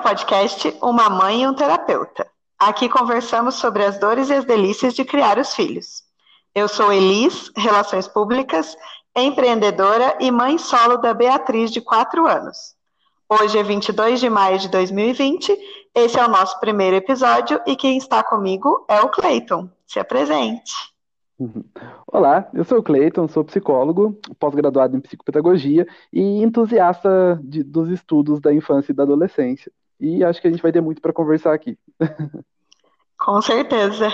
podcast 0.00 0.74
Uma 0.82 1.10
Mãe 1.10 1.42
e 1.42 1.46
um 1.46 1.54
Terapeuta. 1.54 2.26
Aqui 2.58 2.88
conversamos 2.88 3.56
sobre 3.56 3.84
as 3.84 3.98
dores 3.98 4.30
e 4.30 4.34
as 4.34 4.44
delícias 4.44 4.94
de 4.94 5.04
criar 5.04 5.38
os 5.38 5.54
filhos. 5.54 6.02
Eu 6.54 6.68
sou 6.68 6.92
Elis, 6.92 7.50
Relações 7.56 8.08
Públicas, 8.08 8.76
empreendedora 9.14 10.16
e 10.18 10.30
mãe 10.30 10.56
solo 10.58 10.96
da 10.96 11.12
Beatriz, 11.12 11.70
de 11.70 11.80
4 11.80 12.26
anos. 12.26 12.74
Hoje 13.28 13.58
é 13.58 13.62
22 13.62 14.20
de 14.20 14.30
maio 14.30 14.58
de 14.58 14.68
2020, 14.68 15.56
esse 15.94 16.18
é 16.18 16.24
o 16.24 16.30
nosso 16.30 16.58
primeiro 16.60 16.96
episódio 16.96 17.60
e 17.66 17.76
quem 17.76 17.98
está 17.98 18.24
comigo 18.24 18.84
é 18.88 19.00
o 19.00 19.10
Cleiton. 19.10 19.68
Se 19.86 20.00
apresente. 20.00 20.72
Olá, 22.06 22.48
eu 22.52 22.64
sou 22.64 22.78
o 22.78 22.82
Cleiton, 22.82 23.28
sou 23.28 23.44
psicólogo, 23.44 24.18
pós-graduado 24.38 24.96
em 24.96 25.00
psicopedagogia 25.00 25.86
e 26.12 26.42
entusiasta 26.42 27.40
de, 27.42 27.62
dos 27.62 27.88
estudos 27.88 28.40
da 28.40 28.52
infância 28.52 28.92
e 28.92 28.94
da 28.94 29.04
adolescência. 29.04 29.72
E 30.00 30.24
acho 30.24 30.40
que 30.40 30.48
a 30.48 30.50
gente 30.50 30.62
vai 30.62 30.72
ter 30.72 30.80
muito 30.80 31.02
para 31.02 31.12
conversar 31.12 31.52
aqui. 31.52 31.78
Com 33.18 33.40
certeza. 33.42 34.08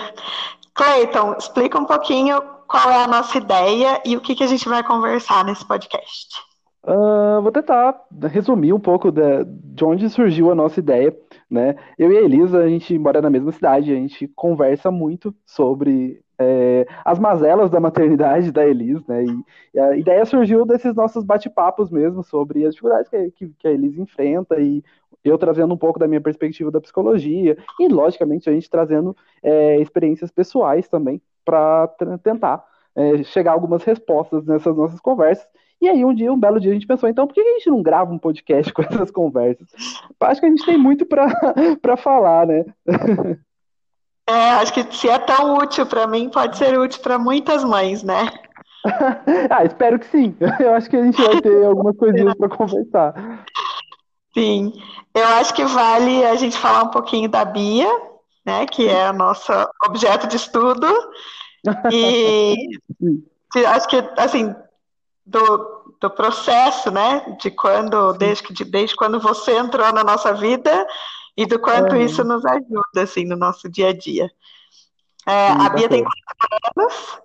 Cleiton, 0.75 1.35
explica 1.39 1.79
um 1.79 1.85
pouquinho 1.85 2.43
qual 2.67 2.91
é 2.91 3.05
a 3.05 3.09
nossa 3.09 3.39
ideia 3.39 4.03
e 4.05 4.17
o 4.17 4.21
que, 4.21 4.35
que 4.35 4.45
a 4.45 4.49
gente 4.49 4.69
vai 4.69 4.83
conversar 4.83 5.45
nesse 5.45 5.65
podcast. 5.65 6.37
Uh, 6.83 7.41
vou 7.43 7.51
tentar 7.51 8.01
resumir 8.31 8.73
um 8.73 8.79
pouco 8.79 9.11
de, 9.11 9.45
de 9.45 9.85
onde 9.85 10.09
surgiu 10.11 10.51
a 10.51 10.55
nossa 10.55 10.79
ideia. 10.79 11.17
Né? 11.51 11.77
Eu 11.99 12.13
e 12.13 12.19
a 12.19 12.23
Elisa, 12.23 12.59
a 12.59 12.69
gente 12.69 12.99
mora 12.99 13.23
na 13.23 13.31
mesma 13.31 13.53
cidade, 13.53 13.93
a 13.93 13.97
gente 13.97 14.29
conversa 14.35 14.91
muito 14.91 15.35
sobre 15.45 16.21
é, 16.39 16.87
as 17.05 17.19
mazelas 17.19 17.71
da 17.71 17.81
maternidade 17.81 18.53
da 18.53 18.67
Elis, 18.67 19.05
né? 19.07 19.25
E, 19.25 19.45
e 19.75 19.81
a 19.81 19.97
ideia 19.97 20.25
surgiu 20.25 20.67
desses 20.67 20.95
nossos 20.95 21.25
bate-papos 21.25 21.91
mesmo 21.91 22.23
sobre 22.23 22.65
as 22.65 22.75
dificuldades 22.75 23.09
que, 23.09 23.31
que, 23.33 23.49
que, 23.59 23.69
a 23.69 23.73
Elis 23.73 23.99
enfrenta 23.99 24.61
e 24.61 24.85
eu 25.29 25.39
trazendo 25.39 25.75
um 25.75 25.77
pouco 25.77 25.99
da 25.99 26.09
minha 26.09 26.21
perspectiva 26.21 26.71
da 26.71 26.81
psicologia 26.81 27.57
e, 27.79 27.89
logicamente, 27.89 28.49
a 28.49 28.53
gente 28.53 28.71
trazendo 28.71 29.17
é, 29.43 29.81
experiências 29.81 30.31
pessoais 30.31 30.89
também 30.89 31.21
para 31.45 31.89
tentar 32.23 32.65
é, 32.95 33.23
chegar 33.25 33.53
a 33.53 33.55
algumas 33.55 33.83
respostas 33.85 34.45
nessas 34.45 34.77
nossas 34.77 35.01
conversas. 35.01 35.47
E 35.81 35.89
aí, 35.89 36.05
um 36.05 36.15
dia, 36.15 36.33
um 36.33 36.41
belo 36.41 36.59
dia, 36.59 36.71
a 36.71 36.75
gente 36.75 36.87
pensou, 36.87 37.09
então, 37.09 37.27
por 37.27 37.35
que 37.35 37.41
a 37.41 37.53
gente 37.55 37.71
não 37.71 37.83
grava 37.83 38.13
um 38.13 38.19
podcast 38.19 38.73
com 38.75 38.83
essas 38.83 39.11
conversas? 39.11 39.69
Acho 40.21 40.41
que 40.41 40.47
a 40.47 40.51
gente 40.51 40.65
tem 40.65 40.79
muito 40.79 41.07
para 41.07 41.97
falar, 41.97 42.47
né? 42.47 42.65
É, 44.29 44.51
acho 44.55 44.75
que 44.75 44.83
se 44.93 45.09
é 45.09 45.21
tão 45.21 45.57
útil 45.57 45.87
para 45.87 46.05
mim, 46.05 46.29
pode 46.29 46.59
ser 46.59 46.77
útil 46.77 47.01
para 47.01 47.17
muitas 47.17 47.63
mães, 47.63 48.03
né? 48.03 48.29
ah, 49.51 49.65
espero 49.65 50.01
que 50.01 50.07
sim. 50.07 50.35
Eu 50.59 50.75
acho 50.75 50.91
que 50.91 50.97
a 50.97 51.05
gente 51.05 51.21
vai 51.23 51.41
ter 51.41 51.65
algumas 51.65 51.97
coisinhas 51.97 52.35
para 52.35 52.49
conversar. 52.49 53.45
Sim, 54.37 54.73
eu 55.15 55.27
acho 55.29 55.55
que 55.55 55.65
vale 55.65 56.23
a 56.27 56.35
gente 56.37 56.59
falar 56.59 56.83
um 56.83 56.91
pouquinho 56.91 57.27
da 57.27 57.43
Bia, 57.43 57.89
né, 58.45 58.67
que 58.67 58.87
é 58.87 59.09
o 59.09 59.15
nosso 59.15 59.51
objeto 59.87 60.27
de 60.27 60.37
estudo. 60.37 60.87
E 61.91 62.55
acho 63.67 63.89
que, 63.89 63.97
assim, 64.19 64.55
do, 65.25 65.95
do 65.99 66.11
processo, 66.11 66.91
né, 66.91 67.35
de 67.41 67.51
quando, 67.51 68.13
desde, 68.13 68.53
de, 68.53 68.65
desde 68.67 68.95
quando 68.95 69.19
você 69.19 69.57
entrou 69.57 69.91
na 69.91 70.05
nossa 70.05 70.35
vida 70.35 70.87
e 71.35 71.47
do 71.47 71.59
quanto 71.59 71.95
é. 71.95 72.03
isso 72.03 72.23
nos 72.23 72.45
ajuda, 72.45 73.03
assim, 73.03 73.25
no 73.25 73.37
nosso 73.37 73.71
dia 73.71 73.89
a 73.89 73.97
dia. 73.97 74.31
É, 75.27 75.49
a 75.49 75.71
Bia 75.71 75.89
tem 75.89 76.05
quatro 76.05 76.61
anos, 76.77 77.19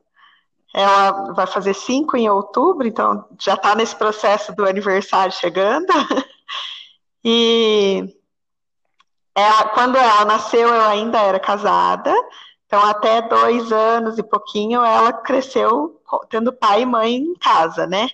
ela 0.73 1.34
vai 1.34 1.45
fazer 1.45 1.73
cinco 1.73 2.16
em 2.16 2.30
outubro, 2.30 2.88
então 2.88 3.27
já 3.38 3.55
está 3.55 3.76
nesse 3.76 3.98
processo 3.98 4.55
do 4.55 4.66
aniversário 4.66 5.33
chegando. 5.33 5.88
e 7.23 8.15
ela, 9.36 9.65
quando 9.70 9.98
ela 9.98 10.26
nasceu, 10.26 10.67
eu 10.67 10.82
ainda 10.82 11.20
era 11.20 11.39
casada, 11.39 12.14
então 12.65 12.83
até 12.86 13.21
dois 13.21 13.71
anos 13.71 14.17
e 14.17 14.23
pouquinho 14.23 14.83
ela 14.83 15.14
cresceu 15.14 16.02
tendo 16.30 16.52
pai 16.54 16.82
e 16.82 16.86
mãe 16.86 17.15
em 17.15 17.33
casa, 17.36 17.87
né? 17.87 18.09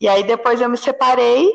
E 0.00 0.08
aí 0.08 0.22
depois 0.22 0.60
eu 0.60 0.68
me 0.68 0.76
separei 0.76 1.50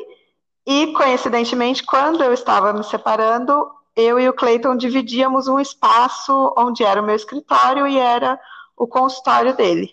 e, 0.66 0.92
coincidentemente, 0.94 1.84
quando 1.84 2.22
eu 2.24 2.32
estava 2.32 2.72
me 2.72 2.82
separando, 2.82 3.70
eu 3.94 4.18
e 4.18 4.28
o 4.28 4.32
Cleiton 4.32 4.76
dividíamos 4.76 5.46
um 5.46 5.60
espaço 5.60 6.52
onde 6.58 6.82
era 6.82 7.00
o 7.00 7.04
meu 7.04 7.14
escritório 7.14 7.86
e 7.86 7.96
era 7.96 8.38
o 8.76 8.86
consultório 8.86 9.56
dele. 9.56 9.90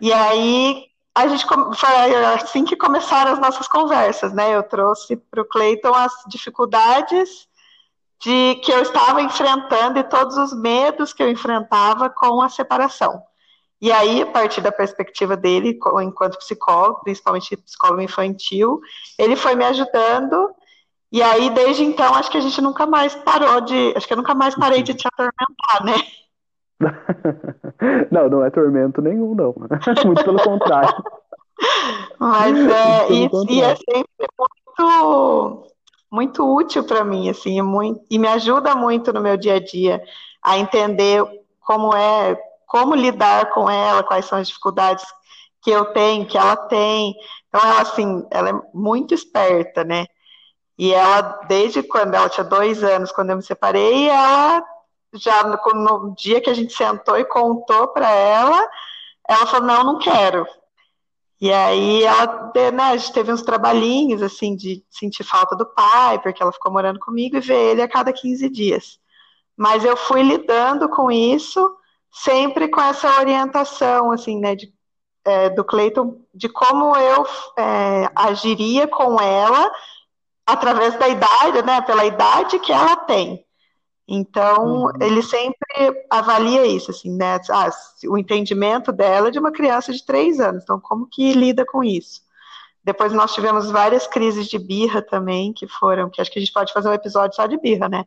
E 0.00 0.12
aí 0.12 0.86
a 1.14 1.26
gente 1.26 1.44
foi 1.46 2.14
assim 2.34 2.64
que 2.64 2.76
começaram 2.76 3.32
as 3.32 3.38
nossas 3.38 3.68
conversas, 3.68 4.32
né? 4.32 4.54
Eu 4.54 4.62
trouxe 4.62 5.16
para 5.16 5.42
o 5.42 5.44
Cleiton 5.44 5.94
as 5.94 6.12
dificuldades 6.26 7.48
de 8.20 8.54
que 8.56 8.72
eu 8.72 8.82
estava 8.82 9.20
enfrentando 9.20 9.98
e 9.98 10.04
todos 10.04 10.36
os 10.36 10.52
medos 10.52 11.12
que 11.12 11.22
eu 11.22 11.30
enfrentava 11.30 12.08
com 12.08 12.40
a 12.40 12.48
separação. 12.48 13.22
E 13.80 13.90
aí, 13.90 14.22
a 14.22 14.26
partir 14.26 14.60
da 14.60 14.70
perspectiva 14.70 15.36
dele, 15.36 15.78
enquanto 16.02 16.38
psicólogo, 16.38 17.00
principalmente 17.02 17.56
psicólogo 17.56 18.00
infantil, 18.00 18.80
ele 19.18 19.34
foi 19.34 19.56
me 19.56 19.64
ajudando 19.64 20.54
e 21.12 21.22
aí, 21.22 21.50
desde 21.50 21.84
então, 21.84 22.14
acho 22.14 22.30
que 22.30 22.38
a 22.38 22.40
gente 22.40 22.58
nunca 22.62 22.86
mais 22.86 23.14
parou 23.14 23.60
de. 23.60 23.92
Acho 23.94 24.06
que 24.06 24.14
eu 24.14 24.16
nunca 24.16 24.34
mais 24.34 24.54
parei 24.54 24.82
de 24.82 24.94
te 24.94 25.06
atormentar, 25.06 25.84
né? 25.84 25.92
Não, 28.10 28.28
não 28.28 28.44
é 28.44 28.50
tormento 28.50 29.00
nenhum, 29.00 29.34
não. 29.34 29.54
Muito 30.04 30.24
pelo 30.24 30.42
contrário. 30.42 30.94
Mas 32.18 32.56
é, 32.56 33.12
e, 33.12 33.30
e 33.48 33.62
é 33.62 33.74
sempre 33.74 34.28
muito, 34.38 35.66
muito 36.10 36.54
útil 36.54 36.84
para 36.84 37.04
mim, 37.04 37.28
assim, 37.28 37.58
é 37.58 37.62
muito, 37.62 38.04
e 38.10 38.18
me 38.18 38.28
ajuda 38.28 38.74
muito 38.74 39.12
no 39.12 39.20
meu 39.20 39.36
dia 39.36 39.54
a 39.54 39.60
dia 39.60 40.02
a 40.42 40.58
entender 40.58 41.24
como 41.60 41.94
é, 41.94 42.38
como 42.66 42.94
lidar 42.94 43.50
com 43.50 43.68
ela, 43.68 44.02
quais 44.02 44.24
são 44.26 44.38
as 44.38 44.48
dificuldades 44.48 45.04
que 45.62 45.70
eu 45.70 45.86
tenho, 45.86 46.26
que 46.26 46.38
ela 46.38 46.56
tem. 46.56 47.14
Então, 47.48 47.60
ela, 47.60 47.82
assim, 47.82 48.26
ela 48.30 48.50
é 48.50 48.60
muito 48.74 49.14
esperta, 49.14 49.84
né? 49.84 50.06
E 50.78 50.92
ela, 50.92 51.40
desde 51.46 51.82
quando 51.82 52.14
ela 52.14 52.28
tinha 52.28 52.44
dois 52.44 52.82
anos, 52.82 53.12
quando 53.12 53.30
eu 53.30 53.36
me 53.36 53.42
separei, 53.42 54.08
ela 54.08 54.64
já 55.14 55.42
no 55.44 56.14
dia 56.16 56.40
que 56.40 56.50
a 56.50 56.54
gente 56.54 56.72
sentou 56.72 57.18
e 57.18 57.24
contou 57.24 57.88
para 57.88 58.10
ela, 58.10 58.68
ela 59.28 59.46
falou: 59.46 59.66
Não, 59.66 59.84
não 59.84 59.98
quero. 59.98 60.46
E 61.40 61.52
aí 61.52 62.04
ela, 62.04 62.52
né, 62.72 62.84
a 62.84 62.96
gente 62.96 63.12
teve 63.12 63.32
uns 63.32 63.42
trabalhinhos 63.42 64.22
assim 64.22 64.54
de 64.54 64.84
sentir 64.88 65.24
falta 65.24 65.56
do 65.56 65.66
pai, 65.66 66.20
porque 66.20 66.40
ela 66.40 66.52
ficou 66.52 66.70
morando 66.70 67.00
comigo 67.00 67.36
e 67.36 67.40
ver 67.40 67.72
ele 67.72 67.82
a 67.82 67.88
cada 67.88 68.12
15 68.12 68.48
dias. 68.48 69.00
Mas 69.56 69.84
eu 69.84 69.96
fui 69.96 70.22
lidando 70.22 70.88
com 70.88 71.10
isso, 71.10 71.76
sempre 72.12 72.68
com 72.68 72.80
essa 72.80 73.18
orientação, 73.18 74.12
assim, 74.12 74.38
né, 74.38 74.54
de, 74.54 74.72
é, 75.24 75.50
do 75.50 75.64
Cleiton, 75.64 76.20
de 76.32 76.48
como 76.48 76.96
eu 76.96 77.26
é, 77.58 78.08
agiria 78.14 78.86
com 78.86 79.20
ela 79.20 79.68
através 80.46 80.96
da 80.96 81.08
idade, 81.08 81.60
né, 81.62 81.80
pela 81.82 82.04
idade 82.04 82.60
que 82.60 82.72
ela 82.72 82.96
tem. 82.98 83.44
Então, 84.06 84.84
uhum. 84.84 84.90
ele 85.00 85.22
sempre 85.22 86.04
avalia 86.10 86.66
isso, 86.66 86.90
assim, 86.90 87.16
né, 87.16 87.38
ah, 87.50 87.70
o 88.08 88.18
entendimento 88.18 88.90
dela 88.90 89.28
é 89.28 89.30
de 89.30 89.38
uma 89.38 89.52
criança 89.52 89.92
de 89.92 90.04
três 90.04 90.40
anos, 90.40 90.64
então 90.64 90.80
como 90.80 91.06
que 91.06 91.32
lida 91.32 91.64
com 91.64 91.84
isso? 91.84 92.20
Depois 92.84 93.12
nós 93.12 93.32
tivemos 93.32 93.70
várias 93.70 94.06
crises 94.08 94.48
de 94.48 94.58
birra 94.58 95.00
também, 95.00 95.52
que 95.52 95.68
foram, 95.68 96.10
que 96.10 96.20
acho 96.20 96.32
que 96.32 96.38
a 96.38 96.42
gente 96.42 96.52
pode 96.52 96.72
fazer 96.72 96.88
um 96.88 96.94
episódio 96.94 97.36
só 97.36 97.46
de 97.46 97.56
birra, 97.56 97.88
né? 97.88 98.04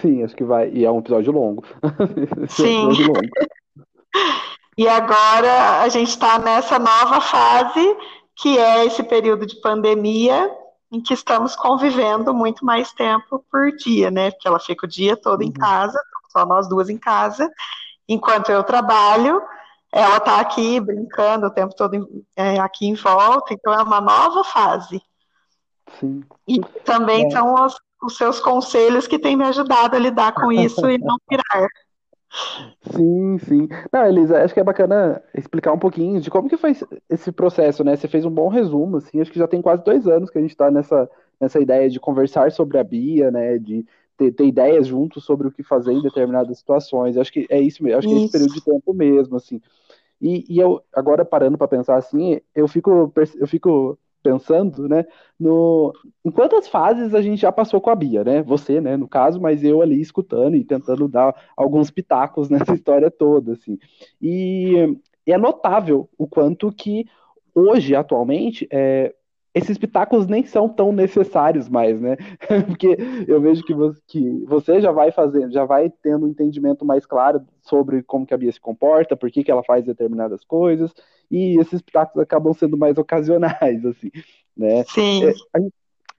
Sim, 0.00 0.22
acho 0.22 0.36
que 0.36 0.44
vai, 0.44 0.70
e 0.70 0.84
é 0.84 0.90
um 0.90 0.98
episódio 0.98 1.32
longo. 1.32 1.64
Sim. 2.48 2.82
É 2.82 2.86
um 2.86 2.92
episódio 2.92 3.06
longo. 3.06 3.30
e 4.76 4.86
agora 4.86 5.80
a 5.80 5.88
gente 5.88 6.10
está 6.10 6.38
nessa 6.38 6.78
nova 6.78 7.20
fase, 7.22 7.96
que 8.36 8.58
é 8.58 8.84
esse 8.84 9.02
período 9.02 9.46
de 9.46 9.58
pandemia, 9.60 10.50
em 10.94 11.00
que 11.00 11.12
estamos 11.12 11.56
convivendo 11.56 12.32
muito 12.32 12.64
mais 12.64 12.92
tempo 12.92 13.44
por 13.50 13.72
dia, 13.72 14.12
né? 14.12 14.30
Porque 14.30 14.46
ela 14.46 14.60
fica 14.60 14.86
o 14.86 14.88
dia 14.88 15.16
todo 15.16 15.40
uhum. 15.40 15.48
em 15.48 15.52
casa, 15.52 15.98
só 16.30 16.46
nós 16.46 16.68
duas 16.68 16.88
em 16.88 16.96
casa, 16.96 17.50
enquanto 18.08 18.50
eu 18.50 18.62
trabalho, 18.62 19.42
ela 19.90 20.18
está 20.18 20.38
aqui 20.40 20.78
brincando 20.78 21.46
o 21.46 21.50
tempo 21.50 21.74
todo 21.74 22.24
é, 22.36 22.60
aqui 22.60 22.86
em 22.86 22.94
volta, 22.94 23.52
então 23.52 23.72
é 23.72 23.82
uma 23.82 24.00
nova 24.00 24.44
fase. 24.44 25.02
Sim. 25.98 26.24
E 26.46 26.60
também 26.84 27.26
é. 27.26 27.30
são 27.30 27.54
os, 27.54 27.74
os 28.00 28.16
seus 28.16 28.38
conselhos 28.38 29.08
que 29.08 29.18
têm 29.18 29.36
me 29.36 29.44
ajudado 29.44 29.96
a 29.96 29.98
lidar 29.98 30.32
com 30.32 30.52
isso 30.52 30.88
e 30.88 30.96
não 30.98 31.16
pirar. 31.28 31.68
Sim, 32.94 33.38
sim. 33.38 33.68
Não, 33.92 34.06
Elisa, 34.06 34.42
acho 34.42 34.52
que 34.52 34.60
é 34.60 34.64
bacana 34.64 35.22
explicar 35.34 35.72
um 35.72 35.78
pouquinho 35.78 36.20
de 36.20 36.30
como 36.30 36.48
que 36.48 36.56
foi 36.56 36.72
esse 37.08 37.32
processo, 37.32 37.82
né? 37.82 37.96
Você 37.96 38.08
fez 38.08 38.24
um 38.24 38.30
bom 38.30 38.48
resumo, 38.48 38.98
assim, 38.98 39.20
acho 39.20 39.32
que 39.32 39.38
já 39.38 39.48
tem 39.48 39.62
quase 39.62 39.84
dois 39.84 40.06
anos 40.06 40.30
que 40.30 40.38
a 40.38 40.40
gente 40.40 40.50
está 40.50 40.70
nessa, 40.70 41.08
nessa 41.40 41.60
ideia 41.60 41.88
de 41.88 42.00
conversar 42.00 42.52
sobre 42.52 42.78
a 42.78 42.84
Bia, 42.84 43.30
né? 43.30 43.58
De 43.58 43.86
ter, 44.16 44.32
ter, 44.32 44.46
ideias 44.46 44.86
juntos 44.86 45.24
sobre 45.24 45.48
o 45.48 45.50
que 45.52 45.62
fazer 45.62 45.92
em 45.92 46.02
determinadas 46.02 46.58
situações. 46.58 47.16
Acho 47.16 47.32
que 47.32 47.46
é 47.48 47.60
isso 47.60 47.82
mesmo, 47.82 47.98
acho 47.98 48.08
isso. 48.08 48.16
que 48.16 48.20
é 48.20 48.24
esse 48.24 48.32
período 48.32 48.54
de 48.54 48.64
tempo 48.64 48.94
mesmo, 48.94 49.36
assim. 49.36 49.60
E, 50.20 50.44
e 50.48 50.58
eu, 50.58 50.82
agora 50.92 51.24
parando 51.24 51.58
para 51.58 51.68
pensar 51.68 51.96
assim, 51.96 52.40
eu 52.54 52.68
fico, 52.68 53.12
eu 53.36 53.46
fico 53.46 53.98
pensando, 54.24 54.88
né, 54.88 55.04
no, 55.38 55.92
em 56.24 56.30
quantas 56.30 56.66
fases 56.66 57.14
a 57.14 57.20
gente 57.20 57.42
já 57.42 57.52
passou 57.52 57.80
com 57.80 57.90
a 57.90 57.94
Bia, 57.94 58.24
né? 58.24 58.42
Você, 58.42 58.80
né, 58.80 58.96
no 58.96 59.06
caso, 59.06 59.38
mas 59.38 59.62
eu 59.62 59.82
ali 59.82 60.00
escutando 60.00 60.56
e 60.56 60.64
tentando 60.64 61.06
dar 61.06 61.34
alguns 61.54 61.90
pitacos 61.90 62.48
nessa 62.50 62.74
história 62.74 63.10
toda, 63.10 63.52
assim. 63.52 63.78
E, 64.20 64.98
é 65.26 65.38
notável 65.38 66.08
o 66.18 66.26
quanto 66.26 66.72
que 66.72 67.06
hoje, 67.54 67.94
atualmente, 67.94 68.66
é, 68.70 69.14
esses 69.54 69.78
pitacos 69.78 70.26
nem 70.26 70.44
são 70.44 70.68
tão 70.68 70.90
necessários 70.90 71.68
mais, 71.68 72.00
né? 72.00 72.16
Porque 72.66 72.98
eu 73.28 73.40
vejo 73.40 73.62
que 73.62 73.72
você, 73.72 74.00
que 74.06 74.44
você, 74.46 74.80
já 74.80 74.90
vai 74.90 75.12
fazendo, 75.12 75.52
já 75.52 75.64
vai 75.64 75.88
tendo 76.02 76.26
um 76.26 76.28
entendimento 76.28 76.84
mais 76.84 77.06
claro 77.06 77.40
sobre 77.62 78.02
como 78.02 78.26
que 78.26 78.34
a 78.34 78.36
Bia 78.36 78.50
se 78.50 78.60
comporta, 78.60 79.16
por 79.16 79.30
que, 79.30 79.44
que 79.44 79.50
ela 79.50 79.62
faz 79.62 79.84
determinadas 79.84 80.44
coisas, 80.44 80.92
e 81.30 81.58
esses 81.60 81.80
pitacos 81.80 82.20
acabam 82.20 82.52
sendo 82.52 82.76
mais 82.76 82.98
ocasionais, 82.98 83.86
assim, 83.86 84.10
né? 84.56 84.82
Sim. 84.88 85.24
É, 85.24 85.32
a, 85.54 85.60
gente, 85.60 85.74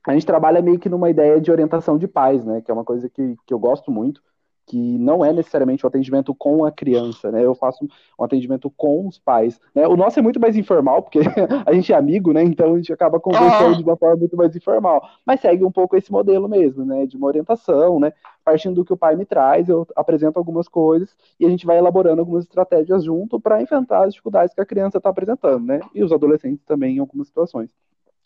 a 0.08 0.14
gente 0.14 0.26
trabalha 0.26 0.62
meio 0.62 0.80
que 0.80 0.88
numa 0.88 1.10
ideia 1.10 1.42
de 1.42 1.52
orientação 1.52 1.98
de 1.98 2.08
pais, 2.08 2.46
né? 2.46 2.62
Que 2.62 2.72
é 2.72 2.74
uma 2.74 2.86
coisa 2.86 3.10
que, 3.10 3.36
que 3.46 3.54
eu 3.54 3.60
gosto 3.60 3.92
muito 3.92 4.22
que 4.66 4.98
não 4.98 5.24
é 5.24 5.32
necessariamente 5.32 5.86
o 5.86 5.88
um 5.88 5.90
atendimento 5.90 6.34
com 6.34 6.66
a 6.66 6.72
criança, 6.72 7.32
né? 7.32 7.46
Eu 7.46 7.54
faço 7.54 7.88
um 8.20 8.24
atendimento 8.24 8.70
com 8.72 9.08
os 9.08 9.18
pais. 9.20 9.60
Né? 9.74 9.88
O 9.88 9.96
nosso 9.96 10.18
é 10.18 10.22
muito 10.22 10.40
mais 10.40 10.56
informal, 10.56 11.04
porque 11.04 11.20
a 11.66 11.74
gente 11.74 11.94
é 11.94 11.96
amigo, 11.96 12.34
né? 12.34 12.44
Então 12.44 12.74
a 12.74 12.78
gente 12.78 12.92
acaba 12.92 13.20
conversando 13.20 13.74
é. 13.74 13.78
de 13.78 13.84
uma 13.84 13.96
forma 13.96 14.16
muito 14.16 14.36
mais 14.36 14.56
informal. 14.56 15.08
Mas 15.26 15.42
segue 15.42 15.64
um 15.64 15.72
pouco 15.72 15.96
esse 15.96 16.12
modelo 16.12 16.50
mesmo, 16.50 16.84
né? 16.84 17.06
De 17.06 17.16
uma 17.16 17.28
orientação, 17.28 18.00
né? 18.00 18.12
Partindo 18.44 18.76
do 18.76 18.86
que 18.86 18.94
o 18.94 18.98
pai 18.98 19.16
me 19.16 19.26
traz, 19.26 19.70
eu 19.70 19.88
apresento 19.96 20.40
algumas 20.40 20.68
coisas 20.68 21.16
e 21.40 21.46
a 21.46 21.50
gente 21.50 21.66
vai 21.66 21.78
elaborando 21.78 22.22
algumas 22.22 22.44
estratégias 22.44 23.04
junto 23.04 23.40
para 23.40 23.62
enfrentar 23.62 24.06
as 24.06 24.14
dificuldades 24.14 24.54
que 24.54 24.62
a 24.62 24.66
criança 24.66 24.98
está 24.98 25.10
apresentando, 25.10 25.66
né? 25.66 25.80
E 25.94 26.04
os 26.04 26.12
adolescentes 26.12 26.66
também 26.66 26.98
em 26.98 27.00
algumas 27.00 27.28
situações, 27.28 27.70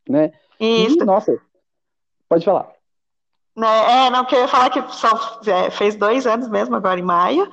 né? 0.07 0.31
Isso. 0.59 1.01
E, 1.01 1.06
nossa, 1.06 1.38
pode 2.30 2.45
falar. 2.45 2.78
Né? 3.59 4.06
É, 4.06 4.09
não, 4.09 4.23
que 4.23 4.33
eu 4.33 4.39
ia 4.39 4.47
falar 4.47 4.69
que 4.69 4.81
só 4.89 5.41
é, 5.45 5.69
fez 5.69 5.94
dois 5.95 6.25
anos 6.25 6.47
mesmo, 6.47 6.77
agora 6.77 6.97
em 6.97 7.03
maio, 7.03 7.51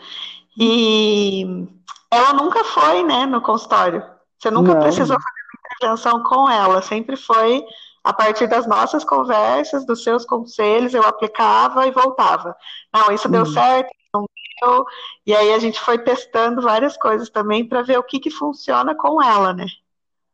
e 0.57 1.67
ela 2.09 2.33
nunca 2.33 2.63
foi, 2.63 3.03
né, 3.03 3.27
no 3.27 3.41
consultório. 3.41 4.05
Você 4.39 4.49
nunca 4.49 4.75
não. 4.75 4.81
precisou 4.81 5.17
fazer 5.17 5.41
uma 5.53 5.77
intervenção 5.77 6.23
com 6.23 6.49
ela, 6.49 6.81
sempre 6.81 7.17
foi 7.17 7.65
a 8.05 8.13
partir 8.13 8.47
das 8.47 8.69
nossas 8.69 9.03
conversas, 9.03 9.85
dos 9.85 10.05
seus 10.05 10.25
conselhos, 10.25 10.95
eu 10.95 11.03
aplicava 11.03 11.89
e 11.89 11.91
voltava. 11.91 12.57
Não, 12.95 13.11
isso 13.11 13.29
deu 13.29 13.41
uhum. 13.41 13.53
certo, 13.53 13.91
não 14.15 14.27
deu. 14.63 14.87
E 15.27 15.35
aí 15.35 15.53
a 15.53 15.59
gente 15.59 15.81
foi 15.81 15.99
testando 15.99 16.63
várias 16.63 16.97
coisas 16.97 17.29
também 17.31 17.69
para 17.69 17.83
ver 17.83 17.99
o 17.99 18.05
que, 18.05 18.21
que 18.21 18.31
funciona 18.31 18.95
com 18.95 19.21
ela, 19.21 19.53
né? 19.53 19.67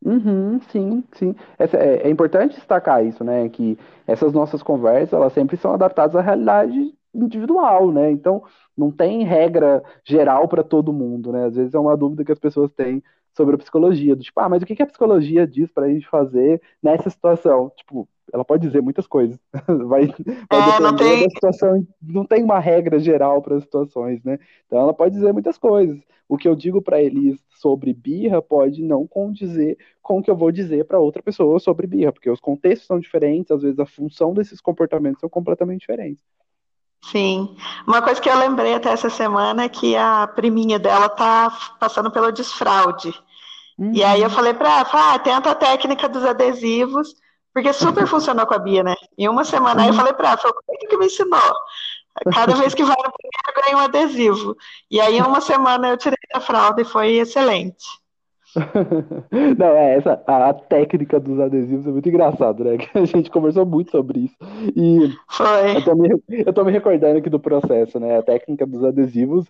Uhum, 0.05 0.61
sim, 0.71 1.05
sim. 1.15 1.35
Essa, 1.59 1.77
é, 1.77 2.09
é, 2.09 2.11
importante 2.11 2.57
destacar 2.57 3.05
isso, 3.07 3.23
né? 3.23 3.49
Que 3.49 3.79
essas 4.07 4.33
nossas 4.33 4.63
conversas, 4.63 5.13
elas 5.13 5.33
sempre 5.33 5.57
são 5.57 5.73
adaptadas 5.75 6.17
à 6.17 6.21
realidade 6.21 6.93
individual, 7.15 7.93
né? 7.93 8.11
Então, 8.11 8.43
não 8.77 8.91
tem 8.91 9.23
regra 9.25 9.83
geral 10.05 10.49
para 10.49 10.65
todo 10.65 10.93
mundo, 10.93 11.31
né? 11.31 11.45
Às 11.47 11.55
vezes 11.55 11.75
é 11.75 11.79
uma 11.79 11.97
dúvida 11.97 12.25
que 12.25 12.33
as 12.33 12.39
pessoas 12.39 12.73
têm 12.73 13.03
sobre 13.37 13.55
a 13.55 13.59
psicologia, 13.59 14.17
do 14.17 14.23
tipo, 14.23 14.41
ah, 14.41 14.49
mas 14.49 14.63
o 14.63 14.67
que 14.67 14.83
a 14.83 14.87
psicologia 14.87 15.47
diz 15.47 15.71
para 15.71 15.87
a 15.87 15.89
gente 15.89 16.07
fazer 16.09 16.61
nessa 16.83 17.09
situação? 17.09 17.71
Tipo, 17.77 18.09
ela 18.33 18.45
pode 18.45 18.67
dizer 18.67 18.83
muitas 18.83 19.07
coisas. 19.07 19.39
vai, 19.87 20.07
vai 20.07 20.77
é, 20.77 20.81
não 20.81 20.95
tem... 20.97 21.23
da 21.23 21.31
situação. 21.31 21.87
Não 22.03 22.27
tem 22.27 22.43
uma 22.43 22.59
regra 22.59 22.99
geral 22.99 23.41
para 23.41 23.57
as 23.57 23.63
situações, 23.63 24.23
né? 24.23 24.39
Então 24.67 24.79
ela 24.79 24.95
pode 24.95 25.15
dizer 25.15 25.33
muitas 25.33 25.57
coisas. 25.57 25.99
O 26.29 26.37
que 26.37 26.49
eu 26.49 26.55
digo 26.55 26.81
para 26.81 27.03
Elis 27.03 27.39
sobre 27.57 27.93
birra 27.93 28.41
pode 28.41 28.83
não 28.83 29.07
condizer 29.07 29.77
com 30.01 30.19
o 30.19 30.23
que 30.23 30.31
eu 30.31 30.37
vou 30.37 30.51
dizer 30.51 30.85
para 30.87 30.99
outra 30.99 31.23
pessoa 31.23 31.59
sobre 31.59 31.87
birra, 31.87 32.13
porque 32.13 32.31
os 32.31 32.41
contextos 32.41 32.87
são 32.87 32.99
diferentes, 32.99 33.51
às 33.51 33.63
vezes 33.63 33.79
a 33.79 33.87
função 33.87 34.33
desses 34.33 34.61
comportamentos 34.61 35.21
são 35.21 35.29
completamente 35.29 35.81
diferentes. 35.81 36.25
Sim. 37.05 37.55
Uma 37.87 38.01
coisa 38.01 38.21
que 38.21 38.31
eu 38.31 38.39
lembrei 38.39 38.75
até 38.75 38.91
essa 38.91 39.11
semana 39.11 39.65
é 39.65 39.69
que 39.69 39.97
a 39.97 40.27
priminha 40.27 40.79
dela 40.79 41.09
tá 41.09 41.53
passando 41.79 42.11
pelo 42.11 42.31
desfraude. 42.31 43.13
Uhum. 43.79 43.93
E 43.93 44.05
aí 44.05 44.23
eu 44.23 44.31
falei 44.31 44.55
para 44.55 44.81
ela, 44.81 44.89
ah, 44.93 45.19
tenta 45.19 45.51
a 45.51 45.55
técnica 45.55 46.09
dos 46.09 46.25
adesivos, 46.25 47.15
porque 47.53 47.73
super 47.73 48.07
funcionou 48.07 48.47
com 48.47 48.55
a 48.55 48.59
Bia, 48.59 48.83
né? 48.83 48.95
Em 49.17 49.29
uma 49.29 49.45
semana 49.45 49.83
aí 49.83 49.89
eu 49.89 49.95
falei 49.95 50.13
para 50.13 50.31
ela, 50.31 50.39
foi 50.39 50.51
o 50.51 50.89
que 50.89 50.97
me 50.97 51.07
ensinou? 51.07 51.41
Cada 52.33 52.55
vez 52.55 52.75
que 52.75 52.85
vai 52.85 52.97
no 52.97 53.13
primeiro, 53.13 53.65
ganha 53.65 53.77
um 53.77 53.81
adesivo. 53.81 54.57
E 54.91 55.01
aí, 55.01 55.17
em 55.17 55.23
uma 55.23 55.41
semana, 55.41 55.89
eu 55.89 55.97
tirei 55.97 56.19
a 56.35 56.41
fralda 56.41 56.83
e 56.83 56.85
foi 56.85 57.13
excelente. 57.17 57.85
Não, 59.59 59.67
é 59.69 59.97
essa 59.97 60.23
a 60.27 60.53
técnica 60.53 61.19
dos 61.19 61.41
adesivos 61.41 61.87
é 61.87 61.91
muito 61.91 62.09
engraçado, 62.09 62.65
né? 62.65 62.77
Que 62.79 62.99
a 62.99 63.05
gente 63.05 63.31
conversou 63.31 63.65
muito 63.65 63.91
sobre 63.91 64.21
isso. 64.21 64.37
E 64.77 65.11
Foi. 65.31 65.77
Eu 65.77 65.85
tô, 65.85 65.95
me, 65.95 66.23
eu 66.29 66.53
tô 66.53 66.65
me 66.65 66.71
recordando 66.71 67.19
aqui 67.19 67.31
do 67.31 67.41
processo, 67.41 67.99
né? 67.99 68.19
A 68.19 68.23
técnica 68.23 68.67
dos 68.67 68.85
adesivos, 68.85 69.47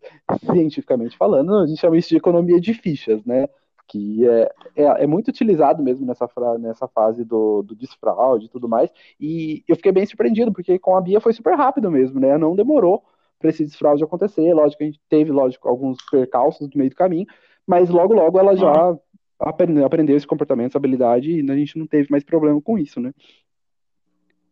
cientificamente 0.46 1.16
falando, 1.16 1.56
a 1.56 1.66
gente 1.66 1.81
chama 1.81 1.96
isso 1.96 2.10
de 2.10 2.16
economia 2.16 2.60
de 2.60 2.75
fichas, 2.75 3.25
né? 3.25 3.48
Que 3.88 4.26
é, 4.26 4.55
é, 4.76 4.84
é, 5.05 5.06
muito 5.06 5.29
utilizado 5.29 5.82
mesmo 5.82 6.06
nessa, 6.06 6.29
nessa 6.58 6.88
fase 6.88 7.25
do, 7.25 7.62
do 7.62 7.75
desfraude 7.75 8.46
e 8.46 8.49
tudo 8.49 8.69
mais. 8.69 8.90
E 9.20 9.62
eu 9.69 9.76
fiquei 9.76 9.93
bem 9.93 10.06
surpreendido, 10.06 10.52
porque 10.52 10.79
com 10.79 10.96
a 10.96 11.00
Bia 11.00 11.20
foi 11.20 11.32
super 11.32 11.55
rápido 11.55 11.90
mesmo, 11.90 12.19
né? 12.19 12.38
Não 12.38 12.56
demorou 12.56 13.02
para 13.38 13.50
esse 13.50 13.64
desfraude 13.64 14.02
acontecer. 14.02 14.55
Lógico, 14.55 14.82
a 14.82 14.87
gente 14.87 15.00
teve, 15.08 15.31
lógico, 15.31 15.69
alguns 15.69 15.99
percalços 16.11 16.69
no 16.69 16.79
meio 16.79 16.90
do 16.90 16.96
caminho, 16.96 17.26
mas 17.67 17.90
logo, 17.90 18.14
logo 18.14 18.38
ela 18.38 18.56
já 18.56 18.96
aprendeu, 19.38 19.84
aprendeu 19.84 20.17
esse 20.17 20.26
comportamento, 20.26 20.70
essa 20.70 20.79
habilidade, 20.79 21.31
e 21.31 21.50
a 21.50 21.56
gente 21.56 21.79
não 21.79 21.87
teve 21.87 22.08
mais 22.11 22.25
problema 22.25 22.61
com 22.62 22.79
isso, 22.79 23.00
né? 23.00 23.12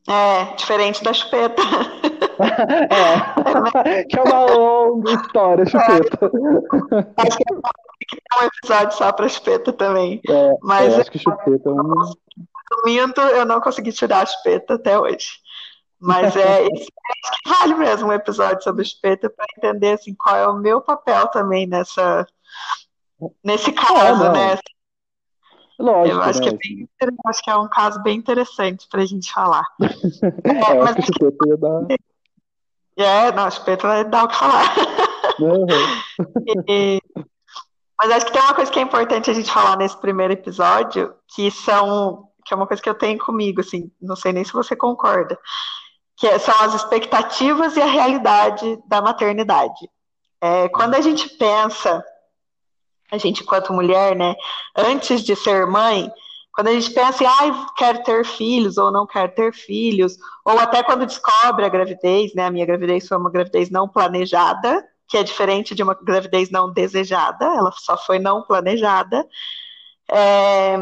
É, 0.08 0.54
diferente 0.56 1.02
da 1.04 1.12
chupeta. 1.12 1.62
é, 3.84 4.04
que 4.04 4.18
é 4.18 4.22
uma 4.22 4.44
longa 4.46 5.12
história, 5.12 5.66
chupeta. 5.66 6.30
É, 7.16 7.22
acho 7.22 7.36
que 7.36 7.44
é 7.48 7.89
um 8.40 8.44
episódio 8.44 8.96
só 8.96 9.12
para 9.12 9.28
chupeta 9.28 9.72
também. 9.72 10.20
É, 10.28 10.52
Mas 10.62 10.92
é, 10.92 11.00
acho 11.00 11.10
que 11.10 11.18
chupeta 11.18 11.68
é 11.68 11.72
um. 11.72 12.14
Resumindo, 12.70 13.20
eu 13.20 13.44
não 13.44 13.60
consegui 13.60 13.92
tirar 13.92 14.22
a 14.22 14.26
chupeta 14.26 14.74
até 14.74 14.98
hoje. 14.98 15.28
Mas 16.00 16.34
é, 16.36 16.62
acho 16.64 17.42
que 17.42 17.48
vale 17.48 17.74
mesmo 17.74 18.08
um 18.08 18.12
episódio 18.12 18.62
sobre 18.62 18.84
chupeta 18.84 19.28
para 19.28 19.46
entender 19.56 19.92
assim, 19.92 20.14
qual 20.14 20.36
é 20.36 20.48
o 20.48 20.56
meu 20.56 20.80
papel 20.80 21.28
também 21.28 21.66
nessa, 21.66 22.26
nesse 23.44 23.72
caso, 23.72 24.24
é, 24.24 24.32
né? 24.32 24.58
Lógico, 25.78 26.16
eu 26.16 26.22
acho, 26.22 26.40
né? 26.40 26.48
que 26.48 26.54
é 26.54 26.58
bem, 27.06 27.18
acho 27.26 27.42
que 27.42 27.50
é 27.50 27.56
um 27.56 27.68
caso 27.68 28.02
bem 28.02 28.18
interessante 28.18 28.86
para 28.88 29.02
a 29.02 29.06
gente 29.06 29.32
falar. 29.32 29.64
é, 29.80 30.74
mas 30.78 30.96
acho 30.96 30.96
que 30.96 31.06
chupeta 31.06 31.48
ia 31.48 31.56
dar. 31.56 31.86
É, 32.96 33.32
não, 33.32 33.44
a 33.44 33.50
chupeta 33.50 33.88
vai 33.88 34.04
dar 34.04 34.24
o 34.24 34.28
que 34.28 34.36
falar. 34.36 34.74
Uhum. 35.40 35.66
e, 36.68 37.00
mas 38.02 38.10
acho 38.12 38.26
que 38.26 38.32
tem 38.32 38.40
uma 38.40 38.54
coisa 38.54 38.72
que 38.72 38.78
é 38.78 38.82
importante 38.82 39.30
a 39.30 39.34
gente 39.34 39.52
falar 39.52 39.76
nesse 39.76 39.96
primeiro 39.98 40.32
episódio, 40.32 41.14
que 41.28 41.50
são 41.50 42.26
que 42.46 42.54
é 42.54 42.56
uma 42.56 42.66
coisa 42.66 42.82
que 42.82 42.88
eu 42.88 42.94
tenho 42.94 43.18
comigo, 43.18 43.60
assim, 43.60 43.92
não 44.00 44.16
sei 44.16 44.32
nem 44.32 44.42
se 44.42 44.52
você 44.54 44.74
concorda, 44.74 45.38
que 46.16 46.26
é, 46.26 46.38
são 46.38 46.58
as 46.62 46.74
expectativas 46.74 47.76
e 47.76 47.82
a 47.82 47.86
realidade 47.86 48.82
da 48.86 49.02
maternidade. 49.02 49.88
É, 50.40 50.68
quando 50.70 50.94
a 50.94 51.00
gente 51.02 51.28
pensa, 51.36 52.02
a 53.12 53.18
gente 53.18 53.42
enquanto 53.42 53.74
mulher, 53.74 54.16
né, 54.16 54.34
antes 54.74 55.22
de 55.22 55.36
ser 55.36 55.66
mãe, 55.66 56.10
quando 56.52 56.68
a 56.68 56.72
gente 56.72 56.90
pensa 56.90 57.22
em, 57.22 57.26
ah, 57.26 57.66
quero 57.76 58.02
ter 58.02 58.24
filhos 58.24 58.78
ou 58.78 58.90
não 58.90 59.06
quero 59.06 59.32
ter 59.32 59.52
filhos, 59.52 60.16
ou 60.44 60.58
até 60.58 60.82
quando 60.82 61.06
descobre 61.06 61.66
a 61.66 61.68
gravidez, 61.68 62.34
né, 62.34 62.46
a 62.46 62.50
minha 62.50 62.66
gravidez 62.66 63.06
foi 63.06 63.18
uma 63.18 63.30
gravidez 63.30 63.70
não 63.70 63.86
planejada, 63.86 64.84
que 65.10 65.18
é 65.18 65.24
diferente 65.24 65.74
de 65.74 65.82
uma 65.82 65.94
gravidez 65.94 66.50
não 66.50 66.72
desejada, 66.72 67.44
ela 67.44 67.72
só 67.72 67.96
foi 67.96 68.20
não 68.20 68.42
planejada. 68.42 69.26
É, 70.08 70.76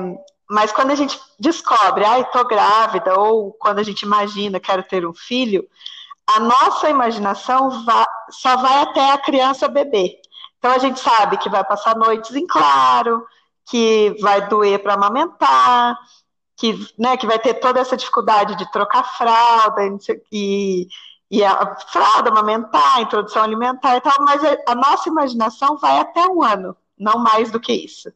mas 0.50 0.70
quando 0.70 0.90
a 0.90 0.94
gente 0.94 1.18
descobre, 1.40 2.04
ah, 2.04 2.20
estou 2.20 2.46
grávida, 2.46 3.18
ou 3.18 3.52
quando 3.54 3.78
a 3.78 3.82
gente 3.82 4.02
imagina, 4.02 4.60
quero 4.60 4.82
ter 4.82 5.06
um 5.06 5.14
filho, 5.14 5.66
a 6.26 6.40
nossa 6.40 6.90
imaginação 6.90 7.70
só 8.30 8.56
vai 8.58 8.82
até 8.82 9.12
a 9.12 9.18
criança 9.18 9.66
bebê. 9.66 10.20
Então 10.58 10.72
a 10.72 10.78
gente 10.78 11.00
sabe 11.00 11.38
que 11.38 11.48
vai 11.48 11.64
passar 11.64 11.96
noites 11.96 12.36
em 12.36 12.46
claro, 12.46 13.24
que 13.70 14.14
vai 14.20 14.46
doer 14.46 14.82
para 14.82 14.92
amamentar, 14.92 15.98
que, 16.54 16.86
né, 16.98 17.16
que 17.16 17.26
vai 17.26 17.38
ter 17.38 17.54
toda 17.54 17.80
essa 17.80 17.96
dificuldade 17.96 18.56
de 18.56 18.70
trocar 18.70 19.04
fralda 19.16 19.82
e, 20.30 20.86
e 21.30 21.44
a 21.44 21.76
fralda, 21.76 22.30
amamentar, 22.30 22.96
a 22.96 23.02
introdução 23.02 23.42
alimentar 23.42 23.96
e 23.96 24.00
tal, 24.00 24.14
mas 24.20 24.42
a 24.66 24.74
nossa 24.74 25.08
imaginação 25.08 25.76
vai 25.76 25.98
até 25.98 26.26
um 26.26 26.42
ano, 26.42 26.76
não 26.98 27.18
mais 27.18 27.50
do 27.50 27.60
que 27.60 27.72
isso. 27.72 28.10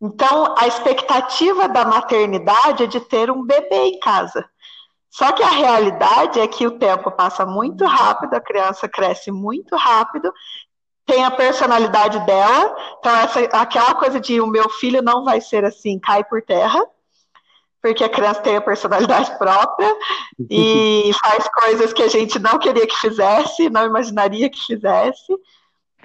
Então, 0.00 0.54
a 0.58 0.66
expectativa 0.66 1.68
da 1.68 1.84
maternidade 1.84 2.84
é 2.84 2.86
de 2.86 3.00
ter 3.00 3.30
um 3.30 3.42
bebê 3.42 3.86
em 3.86 3.98
casa. 3.98 4.44
Só 5.08 5.32
que 5.32 5.42
a 5.42 5.48
realidade 5.48 6.38
é 6.38 6.46
que 6.46 6.66
o 6.66 6.78
tempo 6.78 7.10
passa 7.10 7.46
muito 7.46 7.86
rápido, 7.86 8.34
a 8.34 8.40
criança 8.40 8.86
cresce 8.86 9.30
muito 9.30 9.74
rápido, 9.74 10.30
tem 11.06 11.24
a 11.24 11.30
personalidade 11.30 12.18
dela, 12.26 12.76
então 12.98 13.16
essa, 13.16 13.40
aquela 13.40 13.94
coisa 13.94 14.20
de 14.20 14.40
o 14.40 14.46
meu 14.46 14.68
filho 14.68 15.00
não 15.00 15.24
vai 15.24 15.40
ser 15.40 15.64
assim, 15.64 15.98
cai 15.98 16.22
por 16.24 16.42
terra, 16.42 16.84
porque 17.86 18.02
a 18.02 18.08
criança 18.08 18.40
tem 18.40 18.56
a 18.56 18.60
personalidade 18.60 19.38
própria 19.38 19.94
e 20.50 21.12
faz 21.22 21.48
coisas 21.48 21.92
que 21.92 22.02
a 22.02 22.08
gente 22.08 22.36
não 22.40 22.58
queria 22.58 22.84
que 22.84 22.96
fizesse, 22.96 23.70
não 23.70 23.86
imaginaria 23.86 24.50
que 24.50 24.60
fizesse. 24.60 25.32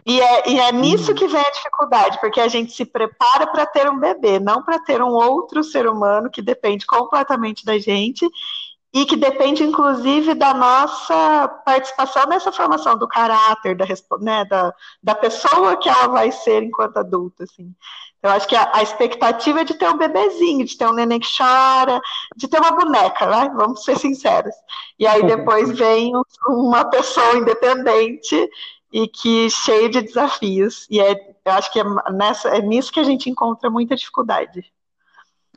E 0.06 0.22
é, 0.22 0.50
e 0.50 0.60
é 0.60 0.72
nisso 0.72 1.14
que 1.16 1.28
vem 1.28 1.42
a 1.42 1.52
dificuldade, 1.52 2.20
porque 2.20 2.40
a 2.40 2.48
gente 2.48 2.72
se 2.72 2.86
prepara 2.86 3.48
para 3.48 3.66
ter 3.66 3.90
um 3.90 4.00
bebê, 4.00 4.40
não 4.40 4.62
para 4.64 4.78
ter 4.78 5.02
um 5.02 5.10
outro 5.10 5.64
ser 5.64 5.88
humano 5.88 6.30
que 6.30 6.42
depende 6.42 6.86
completamente 6.86 7.66
da 7.66 7.80
gente 7.80 8.30
e 8.94 9.04
que 9.06 9.16
depende, 9.16 9.64
inclusive, 9.64 10.36
da 10.36 10.54
nossa 10.54 11.48
participação 11.66 12.28
nessa 12.28 12.52
formação 12.52 12.96
do 12.96 13.08
caráter, 13.08 13.76
da, 13.76 13.86
né, 14.20 14.46
da, 14.46 14.74
da 15.02 15.16
pessoa 15.16 15.78
que 15.78 15.90
ela 15.90 16.08
vai 16.08 16.32
ser 16.32 16.62
enquanto 16.62 16.98
adulta, 16.98 17.44
assim. 17.44 17.74
Eu 18.24 18.30
acho 18.30 18.48
que 18.48 18.56
a, 18.56 18.70
a, 18.74 18.84
expectativa 18.84 19.62
é 19.62 19.64
de 19.64 19.74
ter 19.74 19.90
um 19.90 19.98
bebezinho, 19.98 20.66
de 20.66 20.78
ter 20.78 20.88
um 20.88 20.94
neném 20.94 21.20
que 21.20 21.28
chora, 21.36 22.00
de 22.36 22.48
ter 22.48 22.60
uma 22.60 22.72
boneca, 22.72 23.26
né? 23.26 23.52
Vamos 23.56 23.84
ser 23.84 23.98
sinceros. 23.98 24.54
E 25.00 25.08
aí 25.08 25.26
depois 25.26 25.72
vem 25.78 26.14
uma 26.48 26.86
pessoa 26.86 27.38
independente 27.38 28.50
e 28.94 29.08
que 29.08 29.50
cheio 29.50 29.90
de 29.90 30.02
desafios. 30.02 30.86
E 30.90 31.00
é, 31.00 31.14
eu 31.46 31.52
acho 31.54 31.72
que 31.74 31.80
é, 31.80 31.84
nessa, 32.12 32.50
é 32.50 32.62
nisso 32.62 32.92
que 32.92 33.00
a 33.00 33.04
gente 33.04 33.30
encontra 33.30 33.70
muita 33.70 33.96
dificuldade. 33.96 34.72